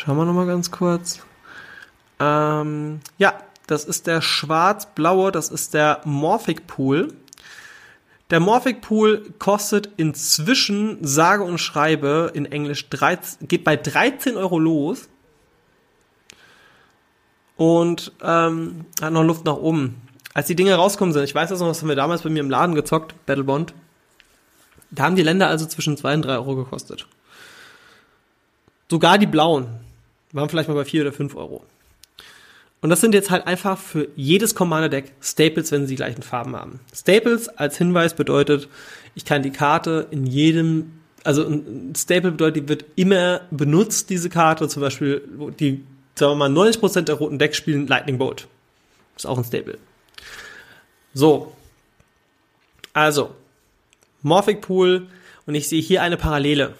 Schauen 0.00 0.16
wir 0.16 0.24
nochmal 0.24 0.46
ganz 0.46 0.70
kurz. 0.70 1.20
Ähm, 2.18 3.00
ja, 3.18 3.34
das 3.66 3.84
ist 3.84 4.06
der 4.06 4.22
schwarz-blaue, 4.22 5.30
das 5.30 5.50
ist 5.50 5.74
der 5.74 6.00
Morphic 6.04 6.66
Pool. 6.66 7.12
Der 8.30 8.40
Morphic 8.40 8.80
Pool 8.80 9.34
kostet 9.38 9.90
inzwischen, 9.98 10.96
sage 11.02 11.42
und 11.42 11.58
schreibe 11.58 12.30
in 12.32 12.46
Englisch, 12.46 12.88
13, 12.88 13.46
geht 13.46 13.62
bei 13.62 13.76
13 13.76 14.38
Euro 14.38 14.58
los. 14.58 15.10
Und 17.58 18.12
ähm, 18.22 18.86
hat 19.02 19.12
noch 19.12 19.22
Luft 19.22 19.44
nach 19.44 19.56
oben. 19.56 20.00
Als 20.32 20.46
die 20.46 20.56
Dinge 20.56 20.76
rauskommen 20.76 21.12
sind, 21.12 21.24
ich 21.24 21.34
weiß 21.34 21.50
das 21.50 21.60
noch, 21.60 21.68
das 21.68 21.82
haben 21.82 21.90
wir 21.90 21.96
damals 21.96 22.22
bei 22.22 22.30
mir 22.30 22.40
im 22.40 22.48
Laden 22.48 22.74
gezockt, 22.74 23.14
Battlebond. 23.26 23.74
Da 24.92 25.02
haben 25.02 25.16
die 25.16 25.22
Länder 25.22 25.48
also 25.48 25.66
zwischen 25.66 25.98
2 25.98 26.14
und 26.14 26.22
3 26.22 26.36
Euro 26.36 26.56
gekostet. 26.56 27.06
Sogar 28.88 29.18
die 29.18 29.26
blauen 29.26 29.89
waren 30.32 30.48
vielleicht 30.48 30.68
mal 30.68 30.74
bei 30.74 30.84
4 30.84 31.02
oder 31.02 31.12
5 31.12 31.34
Euro. 31.36 31.64
Und 32.82 32.88
das 32.88 33.00
sind 33.00 33.14
jetzt 33.14 33.30
halt 33.30 33.46
einfach 33.46 33.78
für 33.78 34.08
jedes 34.16 34.54
Commander-Deck 34.54 35.12
Staples, 35.20 35.70
wenn 35.70 35.82
sie 35.82 35.92
die 35.92 35.96
gleichen 35.96 36.22
Farben 36.22 36.56
haben. 36.56 36.80
Staples 36.94 37.48
als 37.48 37.76
Hinweis 37.76 38.14
bedeutet, 38.14 38.68
ich 39.14 39.24
kann 39.24 39.42
die 39.42 39.50
Karte 39.50 40.06
in 40.10 40.24
jedem, 40.24 40.92
also 41.24 41.46
ein 41.46 41.92
Staple 41.94 42.30
bedeutet, 42.32 42.64
die 42.64 42.68
wird 42.68 42.86
immer 42.96 43.42
benutzt, 43.50 44.08
diese 44.08 44.30
Karte. 44.30 44.66
Zum 44.68 44.80
Beispiel, 44.80 45.22
die, 45.58 45.84
sagen 46.14 46.38
wir 46.38 46.48
mal, 46.48 46.50
90% 46.50 47.02
der 47.02 47.16
roten 47.16 47.38
Decks 47.38 47.58
spielen 47.58 47.86
Lightning 47.86 48.16
Bolt. 48.16 48.48
Ist 49.16 49.26
auch 49.26 49.36
ein 49.36 49.44
Staple. 49.44 49.76
So. 51.12 51.52
Also, 52.94 53.34
Morphic 54.22 54.62
Pool 54.62 55.06
und 55.44 55.54
ich 55.54 55.68
sehe 55.68 55.82
hier 55.82 56.02
eine 56.02 56.16
Parallele. 56.16 56.74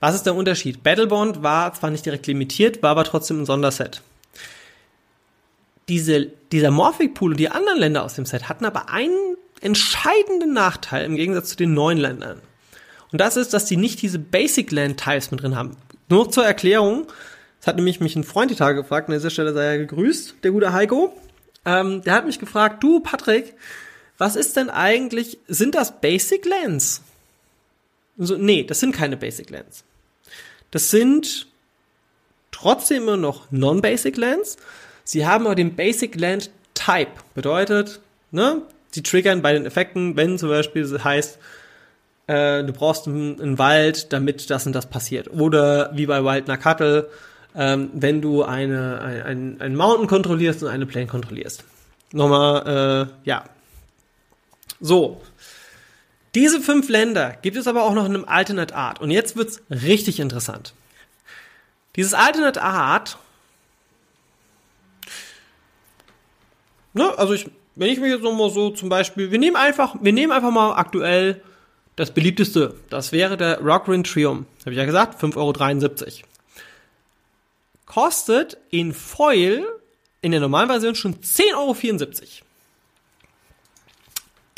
Was 0.00 0.14
ist 0.14 0.26
der 0.26 0.34
Unterschied? 0.34 0.82
Battlebond 0.82 1.42
war 1.42 1.72
zwar 1.74 1.90
nicht 1.90 2.06
direkt 2.06 2.26
limitiert, 2.26 2.82
war 2.82 2.90
aber 2.90 3.04
trotzdem 3.04 3.42
ein 3.42 3.46
Sonderset 3.46 4.02
diese, 5.90 6.26
dieser 6.52 6.70
Morphic 6.70 7.14
Pool 7.14 7.32
und 7.32 7.36
die 7.40 7.50
anderen 7.50 7.78
Länder 7.78 8.04
aus 8.04 8.14
dem 8.14 8.24
Set 8.24 8.48
hatten 8.48 8.64
aber 8.64 8.88
einen 8.90 9.36
entscheidenden 9.60 10.54
Nachteil 10.54 11.04
im 11.04 11.16
Gegensatz 11.16 11.50
zu 11.50 11.56
den 11.56 11.74
neuen 11.74 11.98
Ländern. 11.98 12.40
Und 13.12 13.20
das 13.20 13.36
ist, 13.36 13.52
dass 13.52 13.66
die 13.66 13.76
nicht 13.76 14.00
diese 14.00 14.20
Basic 14.20 14.70
Land 14.70 15.00
Types 15.00 15.32
mit 15.32 15.42
drin 15.42 15.56
haben. 15.56 15.76
Nur 16.08 16.30
zur 16.30 16.46
Erklärung. 16.46 17.08
Es 17.60 17.66
hat 17.66 17.76
nämlich 17.76 18.00
mich 18.00 18.16
ein 18.16 18.24
Freund 18.24 18.50
die 18.50 18.56
Tage 18.56 18.80
gefragt, 18.80 19.08
an 19.08 19.14
dieser 19.14 19.30
Stelle 19.30 19.52
sei 19.52 19.64
er 19.64 19.78
gegrüßt, 19.78 20.36
der 20.44 20.52
gute 20.52 20.72
Heiko. 20.72 21.12
Ähm, 21.66 22.02
der 22.02 22.14
hat 22.14 22.24
mich 22.24 22.38
gefragt, 22.38 22.82
du 22.82 23.00
Patrick, 23.00 23.54
was 24.16 24.36
ist 24.36 24.56
denn 24.56 24.70
eigentlich, 24.70 25.38
sind 25.48 25.74
das 25.74 26.00
Basic 26.00 26.46
Lands? 26.46 27.02
So, 28.16 28.36
nee, 28.36 28.62
das 28.62 28.80
sind 28.80 28.92
keine 28.92 29.16
Basic 29.16 29.50
Lands. 29.50 29.84
Das 30.70 30.90
sind 30.90 31.46
trotzdem 32.50 33.04
immer 33.04 33.16
noch 33.16 33.50
Non-Basic 33.50 34.16
Lands. 34.16 34.56
Sie 35.04 35.26
haben 35.26 35.46
aber 35.46 35.54
den 35.54 35.74
Basic 35.74 36.14
Land 36.16 36.50
Type. 36.74 37.10
Bedeutet, 37.34 38.00
ne, 38.30 38.62
sie 38.90 39.02
triggern 39.02 39.42
bei 39.42 39.52
den 39.52 39.66
Effekten, 39.66 40.16
wenn 40.16 40.38
zum 40.38 40.48
Beispiel 40.48 40.82
es 40.82 41.04
heißt, 41.04 41.38
äh, 42.26 42.64
du 42.64 42.72
brauchst 42.72 43.08
einen, 43.08 43.40
einen, 43.40 43.58
Wald, 43.58 44.12
damit 44.12 44.50
das 44.50 44.66
und 44.66 44.72
das 44.72 44.86
passiert. 44.86 45.30
Oder 45.30 45.90
wie 45.94 46.06
bei 46.06 46.24
Wild 46.24 46.46
Nakatl, 46.46 47.08
ähm, 47.56 47.90
wenn 47.92 48.22
du 48.22 48.44
eine, 48.44 49.00
ein, 49.00 49.22
ein, 49.22 49.60
ein 49.60 49.76
Mountain 49.76 50.06
kontrollierst 50.06 50.62
und 50.62 50.68
eine 50.68 50.86
Plane 50.86 51.06
kontrollierst. 51.06 51.64
Nochmal, 52.12 53.08
äh, 53.08 53.28
ja. 53.28 53.44
So. 54.80 55.20
Diese 56.34 56.60
fünf 56.60 56.88
Länder 56.88 57.36
gibt 57.42 57.56
es 57.56 57.66
aber 57.66 57.82
auch 57.82 57.94
noch 57.94 58.06
in 58.06 58.14
einem 58.14 58.24
Alternate 58.24 58.74
Art. 58.74 59.00
Und 59.00 59.10
jetzt 59.10 59.36
wird's 59.36 59.62
richtig 59.70 60.20
interessant. 60.20 60.74
Dieses 61.96 62.14
Alternate 62.14 62.62
Art, 62.62 63.18
ne, 66.92 67.18
also 67.18 67.32
ich, 67.32 67.50
wenn 67.74 67.88
ich 67.90 67.98
mir 67.98 68.08
jetzt 68.08 68.22
nochmal 68.22 68.50
so 68.50 68.70
zum 68.70 68.88
Beispiel, 68.88 69.32
wir 69.32 69.38
nehmen 69.38 69.56
einfach, 69.56 69.96
wir 70.00 70.12
nehmen 70.12 70.32
einfach 70.32 70.52
mal 70.52 70.74
aktuell 70.74 71.42
das 71.96 72.12
beliebteste. 72.12 72.76
Das 72.88 73.10
wäre 73.10 73.36
der 73.36 73.60
Rockrin 73.60 74.04
Triumph. 74.04 74.46
Habe 74.60 74.70
ich 74.70 74.78
ja 74.78 74.84
gesagt, 74.84 75.20
5,73 75.22 75.36
Euro. 75.36 76.26
Kostet 77.86 78.56
in 78.70 78.94
Foil 78.94 79.66
in 80.22 80.30
der 80.30 80.40
normalen 80.40 80.68
Version 80.68 80.94
schon 80.94 81.16
10,74 81.16 81.54
Euro. 81.56 81.76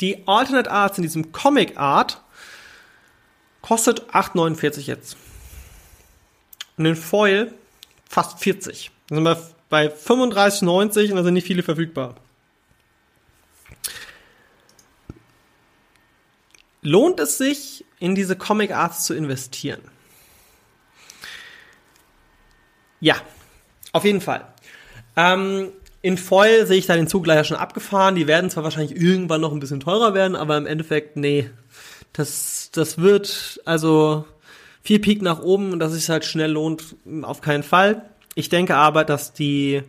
Die 0.01 0.27
Alternate 0.27 0.71
Arts 0.71 0.97
in 0.97 1.03
diesem 1.03 1.31
Comic 1.31 1.77
Art 1.77 2.21
kostet 3.61 4.09
8,49 4.11 4.81
jetzt. 4.81 5.17
Und 6.77 6.85
in 6.85 6.95
Foil 6.95 7.53
fast 8.09 8.39
40. 8.39 8.91
Da 9.07 9.15
sind 9.15 9.23
wir 9.23 9.49
bei 9.69 9.87
35,90 9.87 11.09
und 11.09 11.15
da 11.17 11.23
sind 11.23 11.33
nicht 11.33 11.47
viele 11.47 11.63
verfügbar. 11.63 12.15
Lohnt 16.81 17.19
es 17.19 17.37
sich, 17.37 17.85
in 17.99 18.13
diese 18.13 18.35
Comic 18.35 18.71
Arts 18.71 19.05
zu 19.05 19.13
investieren? 19.13 19.81
Ja, 22.99 23.15
auf 23.93 24.03
jeden 24.03 24.21
Fall. 24.21 24.53
Ähm, 25.15 25.71
in 26.03 26.17
Foil 26.17 26.67
sehe 26.67 26.77
ich 26.77 26.85
da 26.85 26.95
den 26.95 27.07
Zug 27.07 27.25
leider 27.25 27.45
schon 27.45 27.57
abgefahren. 27.57 28.15
Die 28.15 28.27
werden 28.27 28.49
zwar 28.49 28.65
wahrscheinlich 28.65 28.95
irgendwann 28.95 29.41
noch 29.41 29.53
ein 29.53 29.59
bisschen 29.61 29.79
teurer 29.79 30.13
werden, 30.13 30.35
aber 30.35 30.57
im 30.57 30.67
Endeffekt, 30.67 31.15
nee. 31.15 31.49
Das, 32.11 32.69
das 32.71 32.99
wird, 32.99 33.59
also, 33.65 34.25
viel 34.83 34.99
Peak 34.99 35.21
nach 35.21 35.41
oben 35.41 35.71
und 35.71 35.79
dass 35.79 35.93
es 35.93 36.09
halt 36.09 36.25
schnell 36.25 36.51
lohnt, 36.51 36.95
auf 37.23 37.41
keinen 37.41 37.63
Fall. 37.63 38.03
Ich 38.35 38.49
denke 38.49 38.75
aber, 38.75 39.05
dass 39.05 39.33
die 39.33 39.81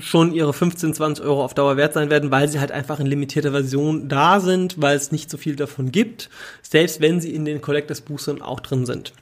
schon 0.00 0.32
ihre 0.32 0.54
15, 0.54 0.94
20 0.94 1.24
Euro 1.24 1.44
auf 1.44 1.52
Dauer 1.52 1.76
wert 1.76 1.92
sein 1.92 2.08
werden, 2.08 2.30
weil 2.30 2.48
sie 2.48 2.58
halt 2.58 2.72
einfach 2.72 2.98
in 2.98 3.06
limitierter 3.06 3.52
Version 3.52 4.08
da 4.08 4.40
sind, 4.40 4.80
weil 4.80 4.96
es 4.96 5.12
nicht 5.12 5.30
so 5.30 5.36
viel 5.36 5.54
davon 5.54 5.92
gibt, 5.92 6.30
selbst 6.62 7.00
wenn 7.00 7.20
sie 7.20 7.34
in 7.34 7.44
den 7.44 7.60
Collectors 7.60 8.00
Boostern 8.00 8.40
auch 8.40 8.60
drin 8.60 8.86
sind. 8.86 9.12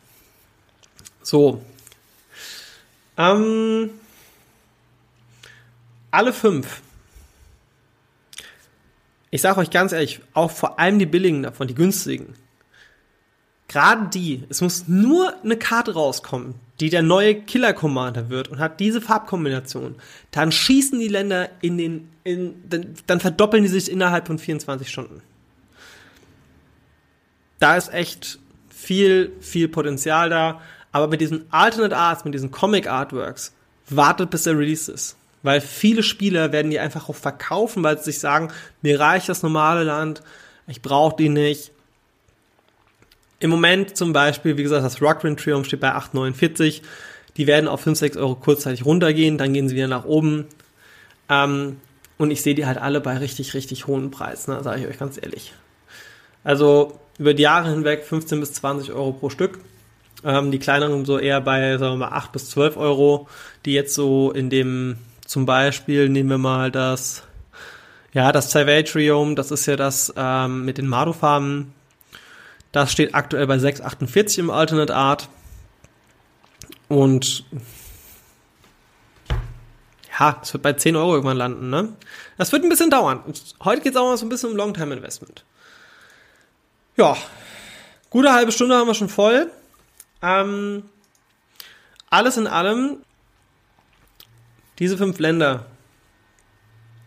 So. 1.22 1.60
Ähm, 3.16 3.90
alle 6.10 6.32
fünf. 6.32 6.82
Ich 9.30 9.42
sage 9.42 9.60
euch 9.60 9.70
ganz 9.70 9.92
ehrlich, 9.92 10.20
auch 10.34 10.50
vor 10.50 10.78
allem 10.78 10.98
die 10.98 11.06
billigen 11.06 11.42
davon, 11.42 11.68
die 11.68 11.74
günstigen. 11.74 12.34
Gerade 13.68 14.08
die, 14.08 14.42
es 14.48 14.60
muss 14.60 14.88
nur 14.88 15.32
eine 15.44 15.56
Karte 15.56 15.94
rauskommen, 15.94 16.56
die 16.80 16.90
der 16.90 17.02
neue 17.02 17.36
Killer 17.36 17.72
Commander 17.72 18.28
wird 18.28 18.48
und 18.48 18.58
hat 18.58 18.80
diese 18.80 19.00
Farbkombination. 19.00 19.94
Dann 20.32 20.50
schießen 20.50 20.98
die 20.98 21.06
Länder 21.06 21.50
in 21.60 21.78
den, 21.78 22.08
in, 22.24 22.64
dann, 23.06 23.20
verdoppeln 23.20 23.62
die 23.62 23.68
sich 23.68 23.88
innerhalb 23.88 24.26
von 24.26 24.40
24 24.40 24.88
Stunden. 24.90 25.22
Da 27.60 27.76
ist 27.76 27.92
echt 27.92 28.40
viel, 28.70 29.32
viel 29.40 29.68
Potenzial 29.68 30.30
da. 30.30 30.60
Aber 30.90 31.06
mit 31.06 31.20
diesen 31.20 31.44
Alternate 31.52 31.96
Arts, 31.96 32.24
mit 32.24 32.34
diesen 32.34 32.50
Comic 32.50 32.88
Artworks, 32.88 33.54
wartet 33.88 34.30
bis 34.30 34.42
der 34.42 34.58
Release 34.58 34.90
ist. 34.90 35.16
Weil 35.42 35.60
viele 35.60 36.02
Spieler 36.02 36.52
werden 36.52 36.70
die 36.70 36.78
einfach 36.78 37.08
auch 37.08 37.16
verkaufen, 37.16 37.82
weil 37.82 37.98
sie 37.98 38.04
sich 38.04 38.20
sagen, 38.20 38.52
mir 38.82 39.00
reicht 39.00 39.28
das 39.28 39.42
normale 39.42 39.84
Land, 39.84 40.22
ich 40.66 40.82
brauche 40.82 41.16
die 41.16 41.28
nicht. 41.28 41.72
Im 43.38 43.50
Moment 43.50 43.96
zum 43.96 44.12
Beispiel, 44.12 44.58
wie 44.58 44.62
gesagt, 44.62 44.84
das 44.84 45.00
Rockrin 45.00 45.36
Triumph 45.36 45.66
steht 45.66 45.80
bei 45.80 45.92
8,49. 45.92 46.82
Die 47.36 47.46
werden 47.46 47.68
auf 47.68 47.80
5, 47.80 47.98
6 47.98 48.16
Euro 48.18 48.34
kurzzeitig 48.34 48.84
runtergehen, 48.84 49.38
dann 49.38 49.54
gehen 49.54 49.68
sie 49.68 49.76
wieder 49.76 49.88
nach 49.88 50.04
oben. 50.04 50.46
Ähm, 51.30 51.78
und 52.18 52.30
ich 52.30 52.42
sehe 52.42 52.54
die 52.54 52.66
halt 52.66 52.76
alle 52.76 53.00
bei 53.00 53.16
richtig, 53.16 53.54
richtig 53.54 53.86
hohen 53.86 54.10
Preisen, 54.10 54.52
ne, 54.54 54.62
sage 54.62 54.82
ich 54.82 54.86
euch 54.86 54.98
ganz 54.98 55.18
ehrlich. 55.20 55.54
Also 56.44 57.00
über 57.18 57.32
die 57.32 57.42
Jahre 57.42 57.70
hinweg 57.70 58.04
15 58.04 58.40
bis 58.40 58.52
20 58.54 58.92
Euro 58.92 59.12
pro 59.12 59.30
Stück. 59.30 59.58
Ähm, 60.22 60.50
die 60.50 60.58
kleineren 60.58 61.06
so 61.06 61.18
eher 61.18 61.40
bei, 61.40 61.78
sagen 61.78 61.94
wir 61.94 62.08
mal, 62.10 62.16
8 62.16 62.32
bis 62.32 62.50
12 62.50 62.76
Euro, 62.76 63.26
die 63.64 63.72
jetzt 63.72 63.94
so 63.94 64.32
in 64.32 64.50
dem 64.50 64.96
zum 65.30 65.46
Beispiel 65.46 66.08
nehmen 66.08 66.28
wir 66.28 66.38
mal 66.38 66.72
das, 66.72 67.22
ja, 68.12 68.32
das 68.32 68.50
Salvatrium, 68.50 69.36
das 69.36 69.52
ist 69.52 69.64
ja 69.66 69.76
das 69.76 70.12
ähm, 70.16 70.64
mit 70.64 70.76
den 70.76 70.88
Mado-Farben. 70.88 71.72
Das 72.72 72.90
steht 72.90 73.14
aktuell 73.14 73.46
bei 73.46 73.54
6,48 73.54 74.40
im 74.40 74.50
Alternate 74.50 74.92
Art. 74.92 75.28
Und 76.88 77.44
ja, 80.18 80.36
es 80.42 80.52
wird 80.52 80.64
bei 80.64 80.72
10 80.72 80.96
Euro 80.96 81.14
irgendwann 81.14 81.36
landen, 81.36 81.70
ne? 81.70 81.92
Das 82.36 82.50
wird 82.50 82.64
ein 82.64 82.68
bisschen 82.68 82.90
dauern. 82.90 83.20
Und 83.24 83.54
heute 83.62 83.82
geht 83.82 83.92
es 83.92 84.00
auch 84.00 84.08
mal 84.08 84.16
so 84.16 84.26
ein 84.26 84.30
bisschen 84.30 84.50
um 84.50 84.56
Long-Time-Investment. 84.56 85.44
Ja, 86.96 87.16
gute 88.10 88.32
halbe 88.32 88.50
Stunde 88.50 88.74
haben 88.74 88.88
wir 88.88 88.94
schon 88.94 89.08
voll. 89.08 89.48
Ähm, 90.22 90.90
alles 92.10 92.36
in 92.36 92.48
allem 92.48 92.96
diese 94.80 94.98
fünf 94.98 95.18
Länder, 95.18 95.66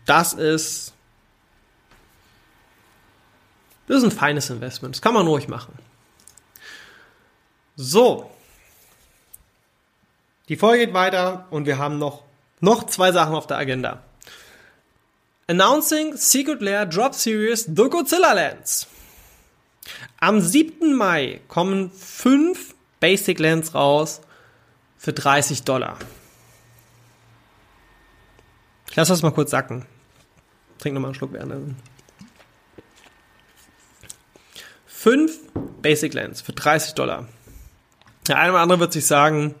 das 0.06 0.32
ist, 0.32 0.94
das 3.88 3.98
ist 3.98 4.04
ein 4.04 4.10
feines 4.10 4.48
Investment. 4.48 4.94
Das 4.94 5.02
kann 5.02 5.12
man 5.12 5.26
ruhig 5.26 5.48
machen. 5.48 5.74
So. 7.76 8.30
Die 10.48 10.56
Folge 10.56 10.86
geht 10.86 10.94
weiter 10.94 11.46
und 11.50 11.66
wir 11.66 11.78
haben 11.78 11.98
noch, 11.98 12.22
noch 12.60 12.86
zwei 12.86 13.12
Sachen 13.12 13.34
auf 13.34 13.46
der 13.46 13.56
Agenda. 13.56 14.02
Announcing 15.48 16.16
Secret 16.16 16.62
Lair 16.62 16.86
Drop 16.86 17.14
Series 17.14 17.64
The 17.64 17.88
Godzilla 17.90 18.32
Lands. 18.32 18.86
Am 20.20 20.40
7. 20.40 20.94
Mai 20.94 21.40
kommen 21.48 21.90
fünf 21.90 22.74
Basic 23.00 23.38
Lands 23.38 23.74
raus 23.74 24.20
für 24.96 25.12
30 25.12 25.64
Dollar. 25.64 25.98
Ich 28.94 28.96
lasse 28.96 29.10
das 29.10 29.22
mal 29.22 29.32
kurz 29.32 29.50
sacken. 29.50 29.84
Trink 30.78 30.94
nochmal 30.94 31.08
einen 31.08 31.16
Schluck 31.16 31.32
während. 31.32 31.74
Fünf 34.86 35.36
Basic 35.82 36.14
Lens 36.14 36.42
für 36.42 36.52
30 36.52 36.94
Dollar. 36.94 37.26
Der 38.28 38.38
eine 38.38 38.52
oder 38.52 38.60
andere 38.60 38.78
wird 38.78 38.92
sich 38.92 39.04
sagen, 39.04 39.56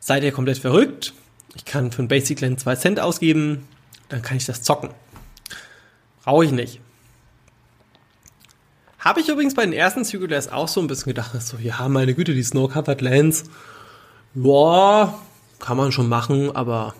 seid 0.00 0.24
ihr 0.24 0.32
komplett 0.32 0.56
verrückt? 0.56 1.12
Ich 1.56 1.66
kann 1.66 1.92
für 1.92 2.02
ein 2.02 2.08
Basic 2.08 2.40
Lens 2.40 2.62
2 2.62 2.76
Cent 2.76 3.00
ausgeben, 3.00 3.68
dann 4.08 4.22
kann 4.22 4.38
ich 4.38 4.46
das 4.46 4.62
zocken. 4.62 4.94
Brauche 6.24 6.46
ich 6.46 6.52
nicht. 6.52 6.80
Habe 8.98 9.20
ich 9.20 9.28
übrigens 9.28 9.54
bei 9.54 9.64
den 9.64 9.74
ersten 9.74 10.06
Circulars 10.06 10.48
auch 10.48 10.68
so 10.68 10.80
ein 10.80 10.86
bisschen 10.86 11.10
gedacht, 11.10 11.38
so, 11.42 11.58
ja, 11.58 11.86
meine 11.86 12.14
Güte, 12.14 12.32
die 12.32 12.42
Snow-Covered 12.42 13.02
Lens, 13.02 13.44
boah, 14.32 15.20
kann 15.58 15.76
man 15.76 15.92
schon 15.92 16.08
machen, 16.08 16.56
aber 16.56 16.94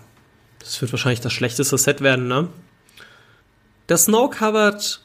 das 0.62 0.80
wird 0.80 0.92
wahrscheinlich 0.92 1.20
das 1.20 1.32
schlechteste 1.32 1.76
Set 1.76 2.00
werden, 2.00 2.28
ne? 2.28 2.48
Das 3.86 4.04
Snow-Covered 4.04 5.00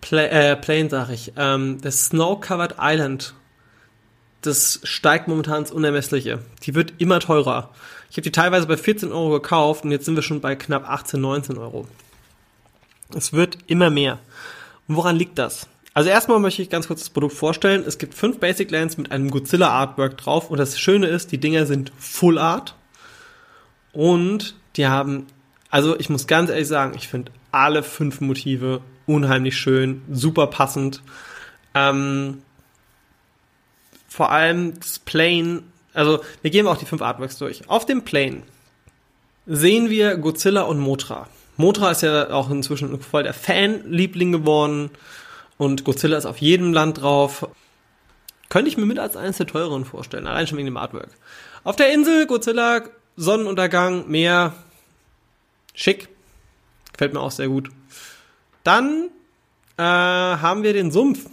Pla 0.00 0.22
äh, 0.26 0.56
Plane, 0.56 0.88
sag 0.88 1.10
ich, 1.10 1.32
ähm, 1.36 1.80
das 1.82 2.06
Snow-Covered 2.06 2.76
Island, 2.80 3.34
das 4.42 4.80
steigt 4.84 5.28
momentan 5.28 5.60
ins 5.60 5.72
Unermessliche. 5.72 6.40
Die 6.62 6.74
wird 6.74 6.94
immer 6.98 7.20
teurer. 7.20 7.70
Ich 8.10 8.16
habe 8.16 8.22
die 8.22 8.32
teilweise 8.32 8.66
bei 8.66 8.76
14 8.76 9.12
Euro 9.12 9.30
gekauft 9.30 9.84
und 9.84 9.90
jetzt 9.90 10.06
sind 10.06 10.16
wir 10.16 10.22
schon 10.22 10.40
bei 10.40 10.56
knapp 10.56 10.88
18, 10.88 11.20
19 11.20 11.58
Euro. 11.58 11.86
Es 13.14 13.32
wird 13.32 13.58
immer 13.66 13.90
mehr. 13.90 14.18
Und 14.88 14.96
woran 14.96 15.16
liegt 15.16 15.38
das? 15.38 15.66
Also 15.92 16.08
erstmal 16.08 16.38
möchte 16.38 16.62
ich 16.62 16.70
ganz 16.70 16.86
kurz 16.86 17.00
das 17.00 17.10
Produkt 17.10 17.34
vorstellen. 17.34 17.84
Es 17.86 17.98
gibt 17.98 18.14
fünf 18.14 18.38
Basic 18.38 18.70
Lands 18.70 18.96
mit 18.96 19.12
einem 19.12 19.30
Godzilla 19.30 19.68
Artwork 19.68 20.16
drauf 20.16 20.50
und 20.50 20.58
das 20.58 20.78
Schöne 20.78 21.08
ist, 21.08 21.32
die 21.32 21.38
Dinger 21.38 21.66
sind 21.66 21.92
Full 21.98 22.38
Art 22.38 22.74
und 23.92 24.54
die 24.76 24.86
haben, 24.86 25.26
also 25.70 25.98
ich 25.98 26.08
muss 26.08 26.26
ganz 26.26 26.50
ehrlich 26.50 26.68
sagen, 26.68 26.94
ich 26.96 27.08
finde 27.08 27.32
alle 27.52 27.82
fünf 27.82 28.20
Motive 28.20 28.80
unheimlich 29.06 29.56
schön, 29.56 30.02
super 30.10 30.46
passend. 30.46 31.02
Ähm, 31.74 32.42
vor 34.08 34.30
allem 34.30 34.78
das 34.78 34.98
Plane, 34.98 35.62
also 35.94 36.20
wir 36.42 36.50
gehen 36.50 36.66
auch 36.66 36.76
die 36.76 36.86
fünf 36.86 37.02
Artworks 37.02 37.38
durch. 37.38 37.68
Auf 37.68 37.86
dem 37.86 38.02
Plane 38.02 38.42
sehen 39.46 39.90
wir 39.90 40.16
Godzilla 40.16 40.62
und 40.62 40.78
Motra. 40.78 41.28
Motra 41.56 41.90
ist 41.90 42.02
ja 42.02 42.30
auch 42.30 42.50
inzwischen 42.50 43.00
voll 43.00 43.22
der 43.22 43.34
Fanliebling 43.34 44.32
geworden 44.32 44.90
und 45.58 45.84
Godzilla 45.84 46.16
ist 46.16 46.26
auf 46.26 46.38
jedem 46.38 46.72
Land 46.72 47.02
drauf. 47.02 47.48
Könnte 48.48 48.68
ich 48.68 48.76
mir 48.76 48.86
mit 48.86 48.98
als 48.98 49.16
eines 49.16 49.36
der 49.36 49.46
teureren 49.46 49.84
vorstellen, 49.84 50.26
allein 50.26 50.46
schon 50.46 50.58
wegen 50.58 50.66
dem 50.66 50.76
Artwork. 50.76 51.10
Auf 51.62 51.76
der 51.76 51.92
Insel 51.92 52.26
Godzilla, 52.26 52.82
Sonnenuntergang, 53.16 54.08
Meer, 54.08 54.54
schick, 55.74 56.08
gefällt 56.92 57.12
mir 57.12 57.20
auch 57.20 57.30
sehr 57.30 57.48
gut. 57.48 57.70
Dann 58.64 59.10
äh, 59.76 59.82
haben 59.82 60.62
wir 60.62 60.72
den 60.72 60.90
Sumpf. 60.90 61.26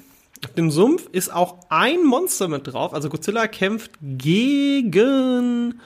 Auf 0.45 0.53
dem 0.53 0.71
Sumpf 0.71 1.07
ist 1.11 1.33
auch 1.33 1.57
ein 1.69 2.03
Monster 2.03 2.47
mit 2.47 2.67
drauf. 2.67 2.93
Also 2.93 3.09
Godzilla 3.09 3.47
kämpft 3.47 3.91
gegen. 4.01 5.81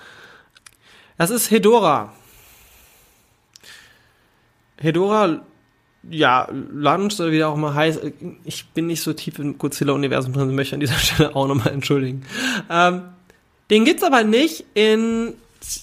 Das 1.17 1.29
ist 1.29 1.51
Hedora. 1.51 2.13
Hedora, 4.77 5.43
ja, 6.09 6.47
Lunch 6.51 7.19
oder 7.19 7.31
wie 7.31 7.37
der 7.37 7.49
auch 7.49 7.55
mal 7.55 7.73
heißt. 7.73 8.01
Ich 8.43 8.69
bin 8.69 8.87
nicht 8.87 9.01
so 9.01 9.13
tief 9.13 9.37
im 9.39 9.57
Godzilla-Universum 9.57 10.33
drin, 10.33 10.55
möchte 10.55 10.75
an 10.75 10.79
dieser 10.79 10.95
Stelle 10.99 11.35
auch 11.35 11.47
nochmal 11.47 11.73
entschuldigen. 11.73 12.25
Ähm, 12.69 13.03
den 13.69 13.85
gibt's 13.85 14.03
aber 14.03 14.23
nicht 14.23 14.65
in, 14.73 15.33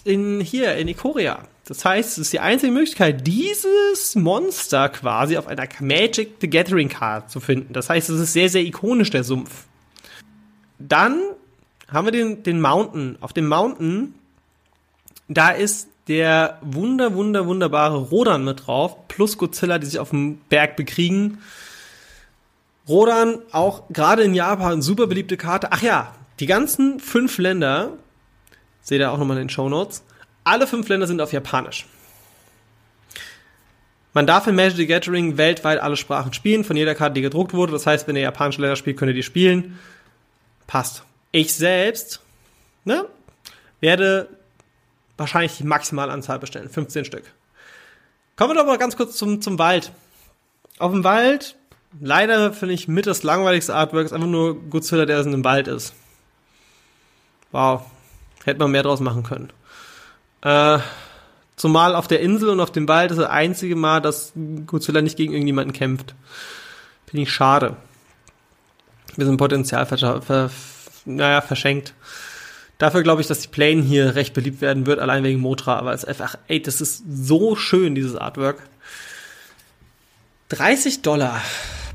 in 0.04 0.40
hier, 0.40 0.76
in 0.76 0.88
Ikoria. 0.88 1.44
Das 1.66 1.84
heißt, 1.84 2.12
es 2.12 2.18
ist 2.18 2.32
die 2.32 2.40
einzige 2.40 2.72
Möglichkeit, 2.72 3.26
dieses 3.26 4.14
Monster 4.14 4.88
quasi 4.88 5.36
auf 5.36 5.46
einer 5.46 5.68
Magic 5.80 6.36
the 6.40 6.48
Gathering 6.48 6.88
Card 6.88 7.30
zu 7.30 7.40
finden. 7.40 7.74
Das 7.74 7.90
heißt, 7.90 8.08
es 8.08 8.20
ist 8.20 8.32
sehr, 8.32 8.48
sehr 8.48 8.62
ikonisch, 8.62 9.10
der 9.10 9.22
Sumpf. 9.22 9.66
Dann 10.78 11.20
haben 11.88 12.06
wir 12.06 12.12
den, 12.12 12.42
den 12.42 12.60
Mountain. 12.60 13.18
Auf 13.20 13.32
dem 13.32 13.48
Mountain, 13.48 14.14
da 15.28 15.50
ist 15.50 15.88
der 16.08 16.58
wunder, 16.62 17.14
wunder, 17.14 17.46
wunderbare 17.46 17.98
Rodan 17.98 18.44
mit 18.44 18.66
drauf, 18.66 19.08
plus 19.08 19.36
Godzilla, 19.36 19.78
die 19.78 19.86
sich 19.86 19.98
auf 19.98 20.10
dem 20.10 20.38
Berg 20.48 20.76
bekriegen. 20.76 21.38
Rodan, 22.88 23.40
auch 23.52 23.88
gerade 23.90 24.22
in 24.22 24.34
Japan, 24.34 24.80
super 24.80 25.06
beliebte 25.06 25.36
Karte. 25.36 25.68
Ach 25.72 25.82
ja, 25.82 26.14
die 26.40 26.46
ganzen 26.46 26.98
fünf 27.00 27.36
Länder, 27.36 27.92
seht 28.88 29.00
ihr 29.00 29.12
auch 29.12 29.18
nochmal 29.18 29.36
in 29.36 29.44
den 29.44 29.50
Show 29.50 29.68
Notes, 29.68 30.02
alle 30.44 30.66
fünf 30.66 30.88
Länder 30.88 31.06
sind 31.06 31.20
auf 31.20 31.32
Japanisch. 31.32 31.86
Man 34.14 34.26
darf 34.26 34.46
in 34.46 34.54
Magic 34.54 34.76
the 34.76 34.86
Gathering 34.86 35.36
weltweit 35.36 35.78
alle 35.78 35.96
Sprachen 35.96 36.32
spielen, 36.32 36.64
von 36.64 36.76
jeder 36.76 36.94
Karte, 36.94 37.14
die 37.14 37.20
gedruckt 37.20 37.52
wurde. 37.52 37.72
Das 37.72 37.86
heißt, 37.86 38.08
wenn 38.08 38.16
ihr 38.16 38.22
japanische 38.22 38.62
Länder 38.62 38.76
spielt, 38.76 38.96
könnt 38.96 39.10
ihr 39.10 39.14
die 39.14 39.22
spielen. 39.22 39.78
Passt. 40.66 41.04
Ich 41.30 41.54
selbst, 41.54 42.20
ne, 42.84 43.04
werde 43.80 44.28
wahrscheinlich 45.18 45.58
die 45.58 45.64
maximale 45.64 46.10
Anzahl 46.10 46.38
bestellen. 46.38 46.70
15 46.70 47.04
Stück. 47.04 47.24
Kommen 48.36 48.50
wir 48.50 48.54
doch 48.54 48.66
mal 48.66 48.78
ganz 48.78 48.96
kurz 48.96 49.16
zum, 49.16 49.42
zum 49.42 49.58
Wald. 49.58 49.92
Auf 50.78 50.92
dem 50.92 51.04
Wald, 51.04 51.56
leider 52.00 52.54
finde 52.54 52.74
ich 52.74 52.88
mit 52.88 53.06
das 53.06 53.22
langweiligste 53.22 53.74
Artwork, 53.74 54.06
ist 54.06 54.12
einfach 54.12 54.26
nur 54.26 54.58
Godzilla, 54.70 55.04
der 55.04 55.20
in 55.20 55.26
einem 55.26 55.44
Wald 55.44 55.68
ist. 55.68 55.92
Wow. 57.52 57.82
Hätte 58.48 58.60
man 58.60 58.70
mehr 58.70 58.82
draus 58.82 59.00
machen 59.00 59.24
können. 59.24 59.52
Äh, 60.40 60.78
zumal 61.56 61.94
auf 61.94 62.08
der 62.08 62.20
Insel 62.20 62.48
und 62.48 62.60
auf 62.60 62.72
dem 62.72 62.88
Wald 62.88 63.10
ist 63.10 63.18
das 63.18 63.28
einzige 63.28 63.76
Mal, 63.76 64.00
dass 64.00 64.32
Godzilla 64.64 65.02
nicht 65.02 65.18
gegen 65.18 65.34
irgendjemanden 65.34 65.74
kämpft. 65.74 66.14
Finde 67.04 67.24
ich 67.24 67.30
schade. 67.30 67.76
Wir 69.16 69.26
sind 69.26 69.36
Potenzial 69.36 69.84
ver, 69.84 70.22
ver, 70.22 70.50
naja, 71.04 71.42
verschenkt. 71.42 71.92
Dafür 72.78 73.02
glaube 73.02 73.20
ich, 73.20 73.26
dass 73.26 73.40
die 73.40 73.48
Plane 73.48 73.82
hier 73.82 74.14
recht 74.14 74.32
beliebt 74.32 74.62
werden 74.62 74.86
wird, 74.86 74.98
allein 74.98 75.24
wegen 75.24 75.40
Motra, 75.40 75.76
aber 75.76 75.92
es 75.92 76.04
ist 76.04 76.08
einfach, 76.08 76.38
ey, 76.46 76.62
das 76.62 76.80
ist 76.80 77.04
so 77.06 77.54
schön, 77.54 77.94
dieses 77.94 78.16
Artwork. 78.16 78.62
30 80.48 81.02
Dollar 81.02 81.42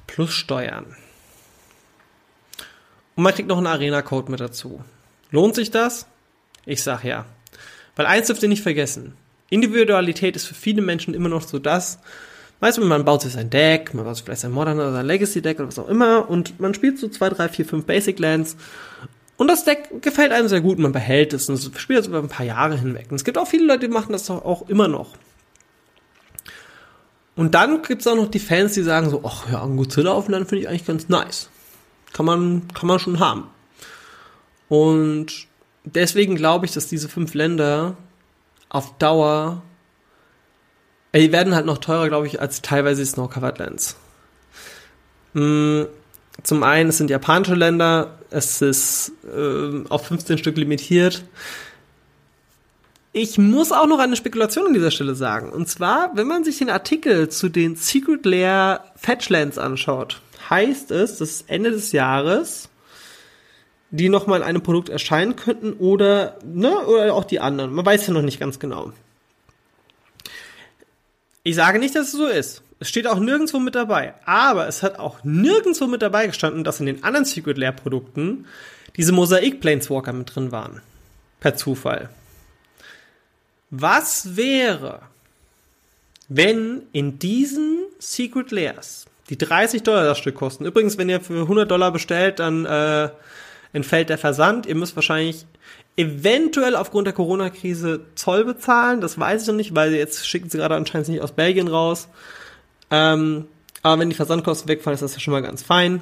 plus 0.06 0.32
Steuern. 0.32 0.86
Und 3.16 3.24
man 3.24 3.34
kriegt 3.34 3.50
noch 3.50 3.58
einen 3.58 3.66
Arena-Code 3.66 4.30
mit 4.30 4.40
dazu. 4.40 4.84
Lohnt 5.32 5.56
sich 5.56 5.72
das? 5.72 6.06
Ich 6.66 6.84
sag 6.84 7.04
ja. 7.04 7.26
Weil 7.96 8.06
eins 8.06 8.28
dürft 8.28 8.44
ihr 8.44 8.50
nicht 8.50 8.64
vergessen. 8.64 9.14
Individualität 9.50 10.36
ist 10.36 10.46
für 10.46 10.56
viele 10.56 10.82
Menschen 10.82 11.14
immer 11.14 11.30
noch 11.30 11.44
so 11.44 11.60
das, 11.60 12.00
weißt 12.60 12.78
du, 12.78 12.86
man 12.86 13.06
baut 13.06 13.22
sich 13.22 13.34
sein 13.34 13.50
Deck, 13.50 13.94
man 13.94 14.06
baut 14.06 14.16
sich 14.16 14.26
vielleicht 14.26 14.42
sein 14.42 14.52
Modern 14.52 14.78
oder 14.78 14.94
sein 14.94 15.06
Legacy 15.06 15.42
Deck 15.42 15.60
oder 15.60 15.68
was 15.68 15.78
auch 15.78 15.90
immer 15.90 16.30
und 16.30 16.60
man 16.60 16.74
spielt 16.74 16.98
so 16.98 17.08
zwei, 17.08 17.30
drei, 17.30 17.50
vier, 17.50 17.66
fünf 17.66 17.86
Basic 17.86 18.18
Lands 18.18 18.56
und 19.38 19.48
das 19.48 19.66
Deck 19.66 20.02
gefällt 20.02 20.32
einem 20.32 20.48
sehr 20.48 20.62
gut, 20.62 20.80
man 20.80 20.92
behält 20.92 21.34
es 21.34 21.50
und 21.50 21.60
spielt 21.78 22.00
es 22.00 22.08
über 22.08 22.20
ein 22.20 22.30
paar 22.30 22.46
Jahre 22.46 22.78
hinweg. 22.78 23.08
Und 23.10 23.16
es 23.16 23.24
gibt 23.24 23.38
auch 23.38 23.48
viele 23.48 23.66
Leute, 23.66 23.88
die 23.88 23.94
machen 23.94 24.12
das 24.12 24.30
auch 24.30 24.70
immer 24.70 24.88
noch. 24.88 25.10
Und 27.36 27.56
dann 27.56 27.82
gibt 27.82 28.02
es 28.02 28.08
auch 28.08 28.16
noch 28.16 28.30
die 28.30 28.40
Fans, 28.40 28.74
die 28.74 28.84
sagen 28.84 29.10
so, 29.10 29.22
ach 29.26 29.52
ja, 29.52 29.64
ein 29.64 29.76
Godzilla 29.76 30.12
aufladen 30.12 30.48
finde 30.48 30.62
ich 30.62 30.70
eigentlich 30.70 30.86
ganz 30.86 31.10
nice. 31.10 31.50
Kann 32.14 32.28
man, 32.28 32.68
kann 32.76 32.88
man 32.88 33.00
schon 33.00 33.20
haben. 33.20 33.50
Und 34.70 35.48
deswegen 35.86 36.36
glaube 36.36 36.66
ich, 36.66 36.72
dass 36.74 36.88
diese 36.88 37.10
fünf 37.10 37.34
Länder 37.34 37.98
auf 38.70 38.98
Dauer, 38.98 39.62
äh, 41.12 41.20
die 41.20 41.32
werden 41.32 41.56
halt 41.56 41.66
noch 41.66 41.78
teurer, 41.78 42.08
glaube 42.10 42.28
ich, 42.28 42.42
als 42.42 42.62
teilweise 42.62 43.02
die 43.02 43.08
Snow-Covered 43.08 43.60
Lands. 43.60 43.96
Mm, 45.34 45.84
zum 46.42 46.64
einen, 46.64 46.90
es 46.90 46.98
sind 46.98 47.10
japanische 47.10 47.56
Länder, 47.56 48.18
es 48.30 48.62
ist 48.62 49.12
äh, 49.26 49.84
auf 49.90 50.08
15 50.08 50.38
Stück 50.38 50.58
limitiert. 50.58 51.24
Ich 53.16 53.38
muss 53.38 53.72
auch 53.72 53.86
noch 53.86 54.00
eine 54.00 54.16
Spekulation 54.16 54.68
an 54.68 54.74
dieser 54.74 54.90
Stelle 54.90 55.14
sagen. 55.14 55.52
Und 55.52 55.70
zwar, 55.70 56.12
wenn 56.16 56.26
man 56.26 56.44
sich 56.44 56.58
den 56.58 56.72
Artikel 56.72 57.30
zu 57.30 57.48
den 57.48 57.76
Secret 57.76 58.26
Lair 58.26 58.84
Fetchlands 58.96 59.60
anschaut, 59.60 60.20
heißt 60.50 60.90
es, 60.90 61.18
dass 61.18 61.44
Ende 61.44 61.70
des 61.70 61.92
Jahres 61.92 62.70
die 63.94 64.10
nochmal 64.10 64.40
in 64.40 64.46
einem 64.46 64.64
Produkt 64.64 64.90
erscheinen 64.90 65.36
könnten 65.36 65.74
oder, 65.74 66.40
ne, 66.44 66.76
oder 66.88 67.14
auch 67.14 67.26
die 67.26 67.40
anderen. 67.40 67.72
Man 67.72 67.86
weiß 67.86 68.08
ja 68.08 68.14
noch 68.14 68.24
nicht 68.24 68.40
ganz 68.40 68.58
genau. 68.58 68.92
Ich 71.44 71.56
sage 71.56 71.78
nicht, 71.78 71.96
dass 71.96 72.08
es 72.08 72.14
so 72.14 72.26
ist. 72.26 72.64
Es 72.80 72.90
steht 72.90 73.06
auch 73.06 73.20
nirgendwo 73.20 73.60
mit 73.60 73.76
dabei. 73.76 74.16
Aber 74.26 74.68
es 74.68 74.82
hat 74.82 74.98
auch 74.98 75.24
nirgendwo 75.24 75.86
mit 75.86 76.02
dabei 76.02 76.26
gestanden, 76.26 76.64
dass 76.64 76.80
in 76.80 76.88
den 76.88 77.04
anderen 77.04 77.26
Secret 77.26 77.60
Lair 77.60 77.72
Produkten 77.72 78.48
diese 78.98 79.12
Mosaik 79.12 79.62
Planeswalker 79.62 80.12
mit 80.12 80.36
drin 80.36 80.52
waren. 80.52 80.82
Per 81.40 81.56
Zufall. 81.56 82.10
Was 83.70 84.36
wäre, 84.36 85.02
wenn 86.30 86.82
in 86.94 87.20
diesen 87.20 87.86
Secret 88.00 88.50
Lairs, 88.50 89.06
die 89.30 89.38
30 89.38 89.84
Dollar 89.84 90.06
das 90.06 90.18
Stück 90.18 90.36
kosten, 90.36 90.66
übrigens, 90.66 90.98
wenn 90.98 91.10
ihr 91.10 91.22
für 91.22 91.42
100 91.42 91.70
Dollar 91.70 91.92
bestellt, 91.92 92.40
dann 92.40 92.66
äh, 92.66 93.10
entfällt 93.74 94.10
der 94.10 94.18
Versand. 94.18 94.66
Ihr 94.66 94.76
müsst 94.76 94.96
wahrscheinlich 94.96 95.46
eventuell 95.98 96.76
aufgrund 96.76 97.08
der 97.08 97.14
Corona-Krise 97.14 98.06
Zoll 98.16 98.46
bezahlen. 98.46 99.02
Das 99.02 99.20
weiß 99.20 99.42
ich 99.42 99.48
noch 99.48 99.56
nicht, 99.56 99.76
weil 99.76 99.94
jetzt 99.94 100.28
schicken 100.28 100.50
sie 100.50 100.58
gerade 100.58 100.76
anscheinend 100.76 101.10
nicht 101.10 101.22
aus 101.22 101.34
Belgien 101.34 101.68
raus. 101.68 102.08
Ähm, 102.90 103.46
aber 103.82 104.00
wenn 104.00 104.10
die 104.10 104.16
Versandkosten 104.16 104.70
wegfallen, 104.70 104.96
ist 104.96 105.02
das 105.02 105.14
ja 105.14 105.20
schon 105.20 105.34
mal 105.34 105.42
ganz 105.42 105.62
fein. 105.62 106.02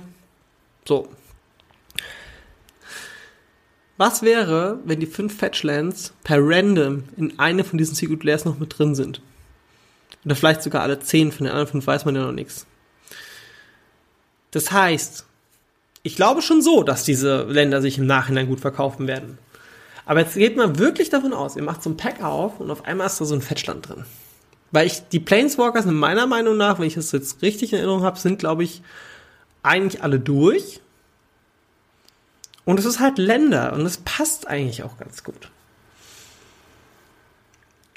So. 0.86 1.10
Was 3.98 4.24
wäre, 4.24 4.80
wenn 4.86 5.00
die 5.00 5.06
fünf 5.06 5.38
Fetchlands 5.38 6.14
per 6.24 6.40
Random 6.40 7.04
in 7.18 7.40
eine 7.40 7.64
von 7.64 7.78
diesen 7.78 7.96
Secret 7.96 8.24
Layers 8.24 8.46
noch 8.46 8.60
mit 8.60 8.78
drin 8.78 8.96
sind? 8.96 9.22
Oder 10.26 10.36
vielleicht 10.36 10.64
sogar 10.64 10.84
alle 10.84 11.00
zehn, 11.00 11.32
von 11.32 11.46
den 11.46 11.52
anderen 11.52 11.72
fünf 11.72 11.88
weiß 11.88 12.06
man 12.06 12.16
ja 12.16 12.24
noch 12.24 12.32
nichts. 12.32 12.66
Das 14.52 14.72
heißt, 14.72 15.26
ich 16.04 16.16
glaube 16.16 16.42
schon 16.42 16.62
so, 16.62 16.84
dass 16.84 17.04
diese 17.04 17.44
Länder 17.44 17.82
sich 17.82 17.98
im 17.98 18.06
Nachhinein 18.06 18.48
gut 18.48 18.60
verkaufen 18.60 19.08
werden. 19.08 19.38
Aber 20.06 20.22
jetzt 20.22 20.36
geht 20.36 20.58
man 20.58 20.80
wirklich 20.80 21.10
davon 21.10 21.34
aus, 21.34 21.56
ihr 21.56 21.64
macht 21.64 21.84
so 21.84 21.90
ein 21.90 21.98
Pack 21.98 22.24
auf 22.24 22.60
und 22.60 22.72
auf 22.72 22.86
einmal 22.86 23.08
ist 23.08 23.22
da 23.22 23.26
so 23.26 23.36
ein 23.36 23.42
Fettschland 23.42 23.88
drin. 23.88 24.06
Weil 24.72 24.88
ich, 24.88 25.08
die 25.10 25.20
Planeswalkers 25.20 25.86
sind 25.86 25.96
meiner 25.96 26.28
Meinung 26.28 26.58
nach, 26.58 26.80
wenn 26.80 26.88
ich 26.88 26.96
das 26.96 27.12
jetzt 27.12 27.42
richtig 27.42 27.74
in 27.74 27.80
Erinnerung 27.80 28.04
habe, 28.04 28.18
sind, 28.18 28.40
glaube 28.40 28.64
ich, 28.64 28.82
eigentlich 29.64 30.02
alle 30.02 30.20
durch. 30.20 30.82
Und 32.66 32.80
es 32.80 32.86
ist 32.86 33.00
halt 33.00 33.18
Länder 33.18 33.74
und 33.74 33.82
es 33.82 33.98
passt 33.98 34.48
eigentlich 34.48 34.84
auch 34.84 34.98
ganz 34.98 35.24
gut. 35.24 35.50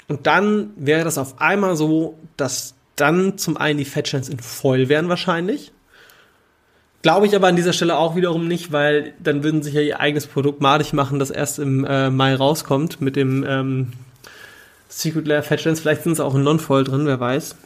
Und 0.07 0.27
dann 0.27 0.73
wäre 0.75 1.03
das 1.03 1.17
auf 1.17 1.41
einmal 1.41 1.75
so, 1.75 2.19
dass 2.37 2.75
dann 2.95 3.37
zum 3.37 3.57
einen 3.57 3.79
die 3.79 3.85
Fetchlands 3.85 4.29
in 4.29 4.39
Foil 4.39 4.89
wären 4.89 5.09
wahrscheinlich. 5.09 5.71
Glaube 7.05 7.27
ich 7.27 7.35
aber 7.35 7.45
an 7.45 7.55
dieser 7.55 7.71
Stelle 7.71 7.97
auch 7.97 8.15
wiederum 8.15 8.47
nicht, 8.47 8.71
weil 8.71 9.13
dann 9.19 9.43
würden 9.43 9.61
sich 9.61 9.75
ja 9.75 9.81
ihr 9.81 9.99
eigenes 9.99 10.25
Produkt 10.25 10.59
madig 10.59 10.91
machen, 10.91 11.19
das 11.19 11.29
erst 11.29 11.59
im 11.59 11.85
äh, 11.85 12.09
Mai 12.09 12.33
rauskommt 12.33 12.99
mit 12.99 13.15
dem 13.15 13.45
ähm, 13.47 13.93
Secret 14.89 15.27
Lair 15.27 15.43
Fetchlands. 15.43 15.81
Vielleicht 15.81 16.01
sind 16.01 16.13
es 16.13 16.19
auch 16.19 16.33
in 16.33 16.41
Non-Foil 16.41 16.83
drin, 16.83 17.05
wer 17.05 17.19
weiß. 17.19 17.57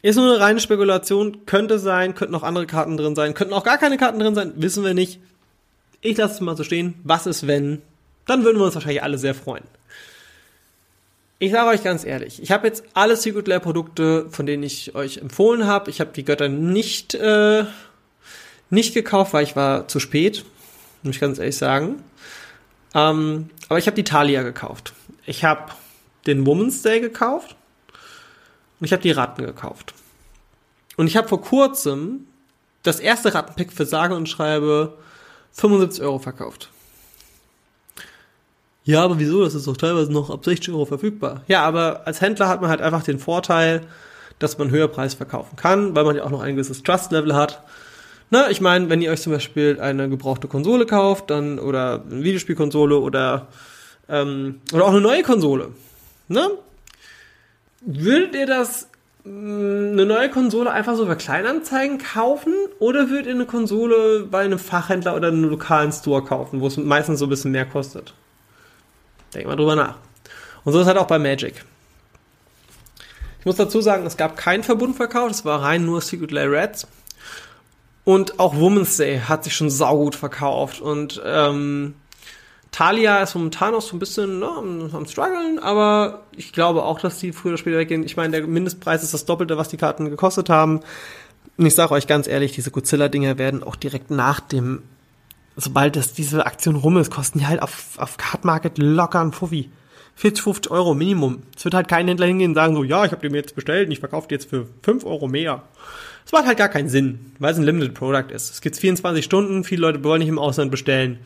Ist 0.00 0.16
nur 0.16 0.32
eine 0.32 0.40
reine 0.40 0.60
Spekulation, 0.60 1.44
könnte 1.44 1.78
sein, 1.78 2.14
könnten 2.14 2.34
auch 2.34 2.42
andere 2.42 2.66
Karten 2.66 2.96
drin 2.96 3.14
sein, 3.14 3.34
könnten 3.34 3.52
auch 3.52 3.64
gar 3.64 3.76
keine 3.76 3.98
Karten 3.98 4.18
drin 4.18 4.34
sein, 4.34 4.54
wissen 4.56 4.82
wir 4.82 4.94
nicht. 4.94 5.20
Ich 6.00 6.16
lasse 6.16 6.36
es 6.36 6.40
mal 6.40 6.56
so 6.56 6.64
stehen. 6.64 6.94
Was 7.04 7.26
ist, 7.26 7.46
wenn? 7.46 7.82
Dann 8.24 8.44
würden 8.44 8.56
wir 8.56 8.64
uns 8.64 8.76
wahrscheinlich 8.76 9.02
alle 9.02 9.18
sehr 9.18 9.34
freuen. 9.34 9.64
Ich 11.40 11.52
sage 11.52 11.68
euch 11.68 11.84
ganz 11.84 12.04
ehrlich, 12.04 12.42
ich 12.42 12.50
habe 12.50 12.66
jetzt 12.66 12.82
alle 12.94 13.16
Secret 13.16 13.46
Lair 13.46 13.60
Produkte, 13.60 14.26
von 14.30 14.44
denen 14.44 14.64
ich 14.64 14.96
euch 14.96 15.18
empfohlen 15.18 15.66
habe. 15.66 15.88
Ich 15.88 16.00
habe 16.00 16.10
die 16.12 16.24
Götter 16.24 16.48
nicht 16.48 17.14
äh, 17.14 17.64
nicht 18.70 18.92
gekauft, 18.92 19.32
weil 19.32 19.44
ich 19.44 19.54
war 19.54 19.86
zu 19.86 20.00
spät, 20.00 20.44
muss 21.02 21.14
ich 21.14 21.20
ganz 21.20 21.38
ehrlich 21.38 21.56
sagen. 21.56 22.02
Ähm, 22.92 23.50
aber 23.68 23.78
ich 23.78 23.86
habe 23.86 23.94
die 23.94 24.04
Talia 24.04 24.42
gekauft. 24.42 24.94
Ich 25.26 25.44
habe 25.44 25.72
den 26.26 26.44
Woman's 26.44 26.82
Day 26.82 27.00
gekauft 27.00 27.54
und 28.80 28.86
ich 28.86 28.92
habe 28.92 29.02
die 29.02 29.12
Ratten 29.12 29.44
gekauft. 29.44 29.94
Und 30.96 31.06
ich 31.06 31.16
habe 31.16 31.28
vor 31.28 31.40
kurzem 31.40 32.26
das 32.82 32.98
erste 32.98 33.32
Rattenpick 33.32 33.72
für 33.72 33.86
sage 33.86 34.16
und 34.16 34.28
schreibe 34.28 34.98
75 35.52 36.02
Euro 36.02 36.18
verkauft. 36.18 36.70
Ja, 38.88 39.04
aber 39.04 39.18
wieso? 39.18 39.44
Das 39.44 39.54
ist 39.54 39.66
doch 39.66 39.76
teilweise 39.76 40.10
noch 40.10 40.30
ab 40.30 40.42
60 40.42 40.72
Euro 40.72 40.86
verfügbar. 40.86 41.42
Ja, 41.46 41.62
aber 41.62 42.06
als 42.06 42.22
Händler 42.22 42.48
hat 42.48 42.62
man 42.62 42.70
halt 42.70 42.80
einfach 42.80 43.02
den 43.02 43.18
Vorteil, 43.18 43.82
dass 44.38 44.56
man 44.56 44.70
höher 44.70 44.88
Preis 44.88 45.12
verkaufen 45.12 45.56
kann, 45.56 45.94
weil 45.94 46.04
man 46.04 46.16
ja 46.16 46.24
auch 46.24 46.30
noch 46.30 46.40
ein 46.40 46.54
gewisses 46.54 46.82
Trust-Level 46.84 47.36
hat. 47.36 47.62
Na, 48.30 48.48
ich 48.48 48.62
meine, 48.62 48.88
wenn 48.88 49.02
ihr 49.02 49.10
euch 49.10 49.20
zum 49.20 49.34
Beispiel 49.34 49.78
eine 49.78 50.08
gebrauchte 50.08 50.48
Konsole 50.48 50.86
kauft, 50.86 51.28
dann 51.28 51.58
oder 51.58 52.02
eine 52.10 52.24
Videospielkonsole 52.24 52.98
oder 52.98 53.48
ähm, 54.08 54.62
oder 54.72 54.86
auch 54.86 54.92
eine 54.92 55.02
neue 55.02 55.22
Konsole, 55.22 55.68
ne? 56.28 56.48
Würdet 57.82 58.34
ihr 58.36 58.46
das 58.46 58.88
mh, 59.24 59.92
eine 59.92 60.06
neue 60.06 60.30
Konsole 60.30 60.70
einfach 60.70 60.96
so 60.96 61.02
über 61.02 61.16
Kleinanzeigen 61.16 61.98
kaufen 61.98 62.54
oder 62.78 63.10
würdet 63.10 63.26
ihr 63.26 63.34
eine 63.34 63.44
Konsole 63.44 64.26
bei 64.30 64.46
einem 64.46 64.58
Fachhändler 64.58 65.14
oder 65.14 65.28
einem 65.28 65.44
lokalen 65.44 65.92
Store 65.92 66.24
kaufen, 66.24 66.62
wo 66.62 66.68
es 66.68 66.78
meistens 66.78 67.18
so 67.18 67.26
ein 67.26 67.28
bisschen 67.28 67.50
mehr 67.50 67.66
kostet? 67.66 68.14
Denk 69.38 69.46
mal 69.46 69.54
drüber 69.54 69.76
nach. 69.76 69.94
Und 70.64 70.72
so 70.72 70.80
ist 70.80 70.88
halt 70.88 70.98
auch 70.98 71.06
bei 71.06 71.20
Magic. 71.20 71.64
Ich 73.38 73.46
muss 73.46 73.54
dazu 73.54 73.80
sagen, 73.80 74.04
es 74.04 74.16
gab 74.16 74.36
keinen 74.36 74.64
Verbundverkauf, 74.64 75.30
es 75.30 75.44
war 75.44 75.62
rein 75.62 75.86
nur 75.86 76.00
Secret 76.00 76.32
Lair 76.32 76.50
Reds. 76.50 76.88
Und 78.02 78.40
auch 78.40 78.56
Woman's 78.56 78.96
Day 78.96 79.20
hat 79.20 79.44
sich 79.44 79.54
schon 79.54 79.70
saugut 79.70 80.16
verkauft. 80.16 80.80
Und 80.80 81.22
ähm, 81.24 81.94
Talia 82.72 83.22
ist 83.22 83.36
momentan 83.36 83.76
auch 83.76 83.80
so 83.80 83.94
ein 83.94 84.00
bisschen 84.00 84.40
ne, 84.40 84.48
am, 84.48 84.90
am 84.92 85.06
struggeln, 85.06 85.60
aber 85.60 86.24
ich 86.32 86.52
glaube 86.52 86.82
auch, 86.82 86.98
dass 86.98 87.20
die 87.20 87.30
früher 87.30 87.52
oder 87.52 87.58
später 87.58 87.78
weggehen. 87.78 88.02
Ich 88.02 88.16
meine, 88.16 88.32
der 88.40 88.46
Mindestpreis 88.48 89.04
ist 89.04 89.14
das 89.14 89.24
Doppelte, 89.24 89.56
was 89.56 89.68
die 89.68 89.76
Karten 89.76 90.10
gekostet 90.10 90.48
haben. 90.48 90.80
Und 91.56 91.66
ich 91.66 91.76
sage 91.76 91.92
euch 91.92 92.08
ganz 92.08 92.26
ehrlich, 92.26 92.52
diese 92.52 92.72
Godzilla-Dinger 92.72 93.38
werden 93.38 93.62
auch 93.62 93.76
direkt 93.76 94.10
nach 94.10 94.40
dem 94.40 94.82
sobald 95.58 95.96
das, 95.96 96.12
diese 96.12 96.46
Aktion 96.46 96.76
rum 96.76 96.96
ist, 96.96 97.10
kosten 97.10 97.40
die 97.40 97.46
halt 97.46 97.60
auf, 97.60 97.98
auf 97.98 98.16
Card 98.16 98.44
Market 98.44 98.78
locker 98.78 99.20
ein 99.20 99.32
Fuffi. 99.32 99.70
40, 100.14 100.42
50 100.42 100.72
Euro 100.72 100.94
Minimum. 100.94 101.42
Es 101.56 101.64
wird 101.64 101.74
halt 101.74 101.86
kein 101.86 102.08
Händler 102.08 102.26
hingehen 102.26 102.50
und 102.50 102.54
sagen 102.54 102.74
so, 102.74 102.82
ja, 102.82 103.04
ich 103.04 103.12
habe 103.12 103.28
mir 103.30 103.36
jetzt 103.36 103.54
bestellt 103.54 103.86
und 103.86 103.92
ich 103.92 104.00
verkaufe 104.00 104.26
die 104.28 104.34
jetzt 104.34 104.48
für 104.48 104.66
5 104.82 105.04
Euro 105.04 105.28
mehr. 105.28 105.62
Das 106.24 106.32
macht 106.32 106.46
halt 106.46 106.58
gar 106.58 106.68
keinen 106.68 106.88
Sinn, 106.88 107.32
weil 107.38 107.52
es 107.52 107.58
ein 107.58 107.64
Limited 107.64 107.94
Product 107.94 108.32
ist. 108.32 108.50
Es 108.50 108.60
gibt 108.60 108.76
24 108.76 109.24
Stunden, 109.24 109.64
viele 109.64 109.82
Leute 109.82 110.02
wollen 110.02 110.20
nicht 110.20 110.28
im 110.28 110.38
Ausland 110.38 110.70
bestellen. 110.70 111.18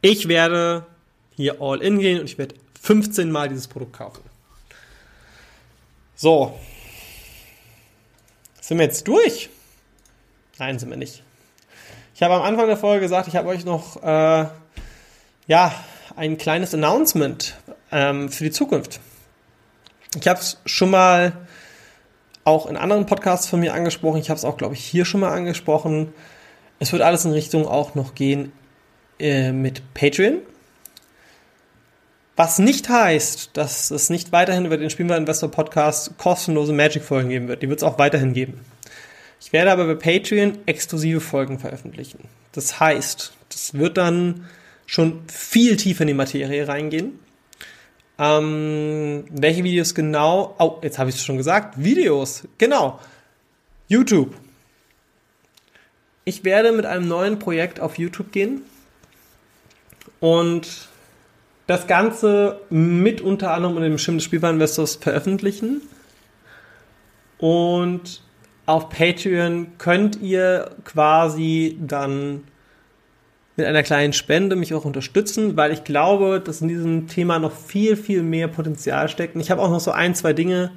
Ich 0.00 0.28
werde 0.28 0.86
hier 1.36 1.60
all 1.60 1.80
in 1.82 1.98
gehen 1.98 2.20
und 2.20 2.26
ich 2.26 2.38
werde 2.38 2.54
15 2.82 3.30
Mal 3.30 3.48
dieses 3.48 3.66
Produkt 3.66 3.94
kaufen. 3.94 4.22
So. 6.14 6.58
Sind 8.60 8.78
wir 8.78 8.84
jetzt 8.84 9.06
durch? 9.08 9.50
Nein, 10.58 10.78
sind 10.78 10.90
wir 10.90 10.96
nicht. 10.96 11.23
Ich 12.14 12.22
habe 12.22 12.34
am 12.34 12.42
Anfang 12.42 12.68
der 12.68 12.76
Folge 12.76 13.00
gesagt, 13.00 13.26
ich 13.26 13.34
habe 13.34 13.48
euch 13.48 13.64
noch 13.64 14.00
äh, 14.04 14.46
ja 15.48 15.74
ein 16.14 16.38
kleines 16.38 16.72
Announcement 16.72 17.56
ähm, 17.90 18.28
für 18.28 18.44
die 18.44 18.52
Zukunft. 18.52 19.00
Ich 20.20 20.28
habe 20.28 20.38
es 20.38 20.60
schon 20.64 20.90
mal 20.90 21.32
auch 22.44 22.66
in 22.66 22.76
anderen 22.76 23.06
Podcasts 23.06 23.48
von 23.48 23.58
mir 23.58 23.74
angesprochen. 23.74 24.20
Ich 24.20 24.30
habe 24.30 24.38
es 24.38 24.44
auch, 24.44 24.56
glaube 24.56 24.74
ich, 24.74 24.84
hier 24.84 25.04
schon 25.04 25.22
mal 25.22 25.32
angesprochen. 25.32 26.12
Es 26.78 26.92
wird 26.92 27.02
alles 27.02 27.24
in 27.24 27.32
Richtung 27.32 27.66
auch 27.66 27.96
noch 27.96 28.14
gehen 28.14 28.52
äh, 29.18 29.50
mit 29.50 29.82
Patreon. 29.94 30.38
Was 32.36 32.60
nicht 32.60 32.88
heißt, 32.88 33.50
dass 33.54 33.90
es 33.90 34.08
nicht 34.08 34.30
weiterhin 34.30 34.66
über 34.66 34.76
den 34.76 34.90
Spielbar 34.90 35.16
Investor 35.16 35.50
Podcast 35.50 36.16
kostenlose 36.16 36.72
Magic-Folgen 36.72 37.30
geben 37.30 37.48
wird. 37.48 37.62
Die 37.62 37.68
wird 37.68 37.80
es 37.80 37.84
auch 37.84 37.98
weiterhin 37.98 38.34
geben. 38.34 38.60
Ich 39.44 39.52
werde 39.52 39.72
aber 39.72 39.84
bei 39.84 39.94
Patreon 39.94 40.56
exklusive 40.64 41.20
Folgen 41.20 41.58
veröffentlichen. 41.58 42.30
Das 42.52 42.80
heißt, 42.80 43.34
das 43.50 43.74
wird 43.74 43.98
dann 43.98 44.48
schon 44.86 45.20
viel 45.28 45.76
tiefer 45.76 46.00
in 46.00 46.08
die 46.08 46.14
Materie 46.14 46.66
reingehen. 46.66 47.18
Ähm, 48.18 49.26
welche 49.30 49.62
Videos 49.62 49.94
genau? 49.94 50.54
Oh, 50.58 50.78
jetzt 50.80 50.98
habe 50.98 51.10
ich 51.10 51.16
es 51.16 51.24
schon 51.24 51.36
gesagt. 51.36 51.74
Videos, 51.76 52.48
genau. 52.56 52.98
YouTube. 53.86 54.34
Ich 56.24 56.42
werde 56.44 56.72
mit 56.72 56.86
einem 56.86 57.06
neuen 57.06 57.38
Projekt 57.38 57.80
auf 57.80 57.98
YouTube 57.98 58.32
gehen 58.32 58.62
und 60.20 60.88
das 61.66 61.86
Ganze 61.86 62.62
mit 62.70 63.20
unter 63.20 63.52
anderem 63.52 63.76
unter 63.76 63.90
dem 63.90 63.98
Schirm 63.98 64.16
des 64.16 64.24
Spielwareninvestors 64.24 64.96
veröffentlichen. 64.96 65.82
Und 67.36 68.23
auf 68.66 68.88
Patreon 68.88 69.72
könnt 69.78 70.20
ihr 70.20 70.70
quasi 70.84 71.78
dann 71.80 72.44
mit 73.56 73.66
einer 73.66 73.82
kleinen 73.82 74.12
Spende 74.12 74.56
mich 74.56 74.74
auch 74.74 74.84
unterstützen, 74.84 75.56
weil 75.56 75.72
ich 75.72 75.84
glaube, 75.84 76.40
dass 76.44 76.60
in 76.60 76.68
diesem 76.68 77.06
Thema 77.06 77.38
noch 77.38 77.52
viel, 77.52 77.96
viel 77.96 78.22
mehr 78.22 78.48
Potenzial 78.48 79.08
steckt. 79.08 79.34
Und 79.34 79.40
ich 79.40 79.50
habe 79.50 79.62
auch 79.62 79.70
noch 79.70 79.80
so 79.80 79.92
ein, 79.92 80.14
zwei 80.14 80.32
Dinge, 80.32 80.72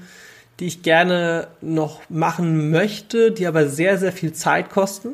die 0.59 0.67
ich 0.67 0.83
gerne 0.83 1.47
noch 1.61 2.01
machen 2.09 2.69
möchte, 2.69 3.31
die 3.31 3.47
aber 3.47 3.67
sehr, 3.67 3.97
sehr 3.97 4.11
viel 4.11 4.33
Zeit 4.33 4.69
kosten, 4.69 5.13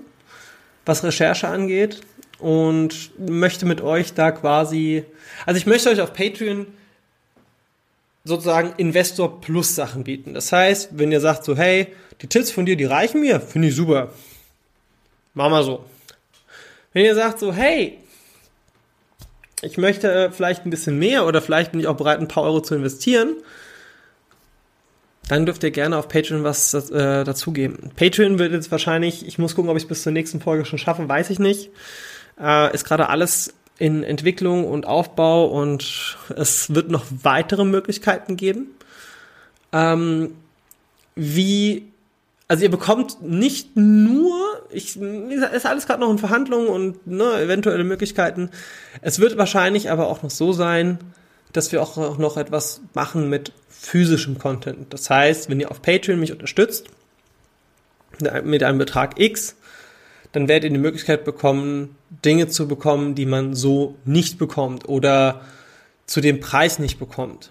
was 0.86 1.04
Recherche 1.04 1.48
angeht. 1.48 2.02
Und 2.40 3.12
möchte 3.18 3.66
mit 3.66 3.80
euch 3.80 4.14
da 4.14 4.32
quasi, 4.32 5.06
also 5.46 5.58
ich 5.58 5.66
möchte 5.66 5.90
euch 5.90 6.02
auf 6.02 6.12
Patreon 6.12 6.68
sozusagen 8.26 8.74
Investor 8.76 9.40
Plus 9.40 9.76
Sachen 9.76 10.04
bieten. 10.04 10.34
Das 10.34 10.52
heißt, 10.52 10.90
wenn 10.94 11.14
ihr 11.14 11.22
sagt 11.22 11.46
so, 11.46 11.56
hey, 11.56 11.88
die 12.24 12.28
Tipps 12.28 12.52
von 12.52 12.66
dir, 12.66 12.76
die 12.76 12.86
reichen 12.86 13.22
mir, 13.22 13.40
finde 13.40 13.68
ich 13.68 13.76
super. 13.76 14.12
Mach 15.36 15.50
mal 15.50 15.64
so. 15.64 15.86
Wenn 16.94 17.06
ihr 17.06 17.16
sagt 17.16 17.40
so, 17.40 17.54
hey, 17.54 18.00
ich 19.62 19.78
möchte 19.78 20.12
äh, 20.12 20.32
vielleicht 20.32 20.66
ein 20.66 20.70
bisschen 20.70 20.98
mehr 20.98 21.26
oder 21.26 21.42
vielleicht 21.42 21.72
bin 21.72 21.82
ich 21.82 21.88
auch 21.88 21.98
bereit, 21.98 22.20
ein 22.20 22.28
paar 22.28 22.44
Euro 22.44 22.62
zu 22.62 22.76
investieren, 22.76 23.36
dann 25.28 25.46
dürft 25.46 25.64
ihr 25.64 25.72
gerne 25.72 25.98
auf 25.98 26.08
Patreon 26.08 26.44
was 26.44 26.74
äh, 26.74 27.24
dazugeben. 27.24 27.92
Patreon 27.96 28.40
wird 28.40 28.54
jetzt 28.54 28.72
wahrscheinlich, 28.72 29.26
ich 29.26 29.38
muss 29.38 29.56
gucken, 29.56 29.70
ob 29.70 29.78
ich 29.78 29.84
es 29.84 29.90
bis 29.90 30.04
zur 30.04 30.12
nächsten 30.12 30.42
Folge 30.42 30.66
schon 30.66 30.80
schaffe, 30.80 31.08
weiß 31.08 31.30
ich 31.30 31.40
nicht. 31.40 31.72
Äh, 32.40 32.74
ist 32.74 32.86
gerade 32.86 33.10
alles 33.10 33.54
in 33.80 34.04
Entwicklung 34.04 34.66
und 34.66 34.86
Aufbau 34.86 35.46
und 35.48 36.18
es 36.36 36.74
wird 36.74 36.90
noch 36.90 37.06
weitere 37.24 37.66
Möglichkeiten 37.66 38.38
geben. 38.38 38.68
Ähm, 39.72 40.36
wie, 41.16 41.93
also 42.54 42.66
ihr 42.66 42.70
bekommt 42.70 43.20
nicht 43.24 43.76
nur, 43.76 44.62
ich, 44.70 44.96
ist 44.96 45.66
alles 45.66 45.88
gerade 45.88 46.02
noch 46.02 46.12
in 46.12 46.20
Verhandlungen 46.20 46.68
und 46.68 47.08
ne, 47.08 47.42
eventuelle 47.42 47.84
Möglichkeiten. 47.84 48.52
Es 49.02 49.18
wird 49.18 49.40
wahrscheinlich 49.40 49.90
aber 49.90 50.06
auch 50.06 50.22
noch 50.22 50.30
so 50.30 50.54
sein, 50.54 51.00
dass 51.52 51.72
wir 51.72 51.82
auch 51.82 52.20
noch 52.20 52.38
etwas 52.38 52.82
machen 52.94 53.28
mit 53.28 53.54
physischem 53.70 54.38
Content. 54.38 54.94
Das 54.94 55.10
heißt, 55.10 55.50
wenn 55.50 55.62
ihr 55.62 55.72
auf 55.72 55.82
Patreon 55.82 56.20
mich 56.20 56.32
unterstützt, 56.32 56.90
mit 58.44 58.62
einem 58.62 58.78
Betrag 58.78 59.20
X, 59.20 59.56
dann 60.32 60.48
werdet 60.48 60.66
ihr 60.66 60.78
die 60.78 60.84
Möglichkeit 60.84 61.26
bekommen, 61.26 61.96
Dinge 62.24 62.50
zu 62.50 62.68
bekommen, 62.68 63.16
die 63.16 63.26
man 63.26 63.56
so 63.56 63.96
nicht 64.06 64.38
bekommt 64.38 64.88
oder 64.88 65.42
zu 66.06 66.22
dem 66.22 66.40
Preis 66.40 66.78
nicht 66.78 67.00
bekommt. 67.00 67.50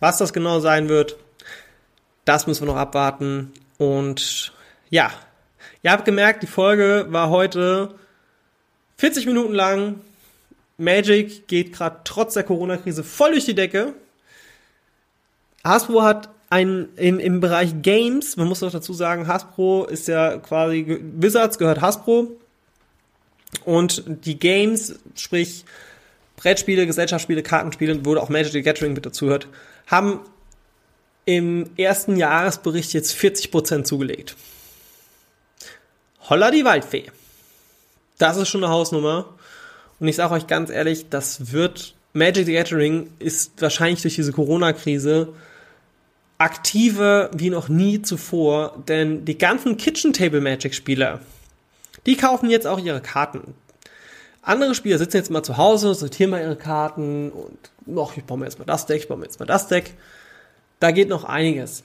Was 0.00 0.18
das 0.18 0.32
genau 0.32 0.58
sein 0.58 0.88
wird, 0.88 1.18
das 2.30 2.46
müssen 2.46 2.62
wir 2.62 2.72
noch 2.72 2.80
abwarten. 2.80 3.52
Und 3.76 4.52
ja, 4.88 5.10
ihr 5.82 5.90
habt 5.90 6.04
gemerkt, 6.04 6.44
die 6.44 6.46
Folge 6.46 7.06
war 7.08 7.28
heute 7.28 7.96
40 8.98 9.26
Minuten 9.26 9.52
lang. 9.52 10.00
Magic 10.78 11.48
geht 11.48 11.72
gerade 11.72 11.96
trotz 12.04 12.34
der 12.34 12.44
Corona-Krise 12.44 13.02
voll 13.02 13.32
durch 13.32 13.46
die 13.46 13.56
Decke. 13.56 13.94
Hasbro 15.64 16.02
hat 16.02 16.28
ein, 16.50 16.90
im, 16.94 17.18
im 17.18 17.40
Bereich 17.40 17.82
Games, 17.82 18.36
man 18.36 18.46
muss 18.46 18.60
doch 18.60 18.70
dazu 18.70 18.92
sagen, 18.92 19.26
Hasbro 19.26 19.86
ist 19.86 20.06
ja 20.06 20.36
quasi, 20.38 21.00
Wizards 21.16 21.58
gehört 21.58 21.80
Hasbro. 21.80 22.28
Und 23.64 24.04
die 24.06 24.38
Games, 24.38 25.00
sprich 25.16 25.64
Brettspiele, 26.36 26.86
Gesellschaftsspiele, 26.86 27.42
Kartenspiele, 27.42 28.04
wo 28.04 28.16
auch 28.16 28.28
Magic 28.28 28.52
the 28.52 28.62
Gathering 28.62 28.92
mit 28.92 29.04
dazuhört, 29.04 29.48
haben 29.88 30.20
im 31.36 31.70
ersten 31.76 32.16
Jahresbericht 32.16 32.92
jetzt 32.92 33.14
40% 33.14 33.84
zugelegt. 33.84 34.36
Holla 36.28 36.50
die 36.50 36.64
Waldfee. 36.64 37.10
Das 38.18 38.36
ist 38.36 38.48
schon 38.48 38.64
eine 38.64 38.72
Hausnummer. 38.72 39.26
Und 40.00 40.08
ich 40.08 40.16
sage 40.16 40.34
euch 40.34 40.46
ganz 40.46 40.70
ehrlich, 40.70 41.08
das 41.08 41.52
wird 41.52 41.94
Magic 42.12 42.46
the 42.46 42.54
Gathering 42.54 43.10
ist 43.20 43.62
wahrscheinlich 43.62 44.02
durch 44.02 44.16
diese 44.16 44.32
Corona-Krise 44.32 45.32
aktiver 46.38 47.30
wie 47.34 47.50
noch 47.50 47.68
nie 47.68 48.02
zuvor, 48.02 48.82
denn 48.88 49.24
die 49.24 49.38
ganzen 49.38 49.76
Kitchen 49.76 50.12
Table 50.12 50.40
Magic 50.40 50.74
Spieler, 50.74 51.20
die 52.06 52.16
kaufen 52.16 52.50
jetzt 52.50 52.66
auch 52.66 52.78
ihre 52.78 53.02
Karten. 53.02 53.54
Andere 54.42 54.74
Spieler 54.74 54.98
sitzen 54.98 55.18
jetzt 55.18 55.30
mal 55.30 55.42
zu 55.42 55.58
Hause, 55.58 55.94
sortieren 55.94 56.30
mal 56.30 56.40
ihre 56.40 56.56
Karten 56.56 57.30
und 57.30 57.58
noch, 57.86 58.16
ich 58.16 58.24
baue 58.24 58.38
mir 58.38 58.46
jetzt 58.46 58.58
mal 58.58 58.64
das 58.64 58.86
Deck, 58.86 59.02
ich 59.02 59.08
baue 59.08 59.18
mir 59.18 59.26
jetzt 59.26 59.38
mal 59.38 59.46
das 59.46 59.68
Deck. 59.68 59.94
Da 60.80 60.90
geht 60.90 61.08
noch 61.08 61.24
einiges. 61.24 61.84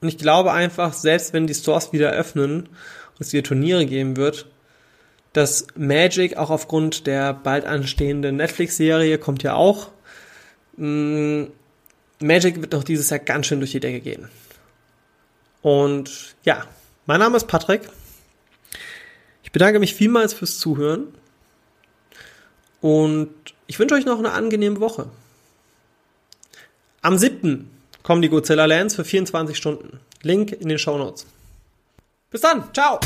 Und 0.00 0.08
ich 0.08 0.18
glaube 0.18 0.52
einfach, 0.52 0.92
selbst 0.92 1.32
wenn 1.32 1.46
die 1.46 1.54
Stores 1.54 1.92
wieder 1.92 2.10
öffnen 2.10 2.64
und 2.66 3.20
es 3.20 3.32
wieder 3.32 3.42
Turniere 3.42 3.86
geben 3.86 4.16
wird, 4.18 4.46
dass 5.32 5.66
Magic 5.76 6.36
auch 6.36 6.50
aufgrund 6.50 7.06
der 7.06 7.32
bald 7.32 7.64
anstehenden 7.64 8.36
Netflix-Serie 8.36 9.18
kommt 9.18 9.42
ja 9.42 9.54
auch. 9.54 9.90
Mm, 10.76 11.44
Magic 12.20 12.60
wird 12.60 12.72
noch 12.72 12.84
dieses 12.84 13.08
Jahr 13.10 13.18
ganz 13.18 13.46
schön 13.46 13.60
durch 13.60 13.72
die 13.72 13.80
Decke 13.80 14.00
gehen. 14.00 14.28
Und 15.62 16.36
ja, 16.44 16.66
mein 17.06 17.18
Name 17.18 17.38
ist 17.38 17.48
Patrick. 17.48 17.88
Ich 19.42 19.52
bedanke 19.52 19.78
mich 19.80 19.94
vielmals 19.94 20.34
fürs 20.34 20.58
Zuhören. 20.58 21.14
Und 22.82 23.30
ich 23.66 23.78
wünsche 23.78 23.94
euch 23.94 24.04
noch 24.04 24.18
eine 24.18 24.32
angenehme 24.32 24.80
Woche. 24.80 25.08
Am 27.04 27.18
7. 27.18 27.70
kommen 28.02 28.22
die 28.22 28.30
Godzilla 28.30 28.64
Lands 28.64 28.94
für 28.94 29.04
24 29.04 29.58
Stunden. 29.58 30.00
Link 30.22 30.52
in 30.52 30.70
den 30.70 30.78
Show 30.78 30.96
Notes. 30.96 31.26
Bis 32.30 32.40
dann. 32.40 32.72
Ciao. 32.72 32.98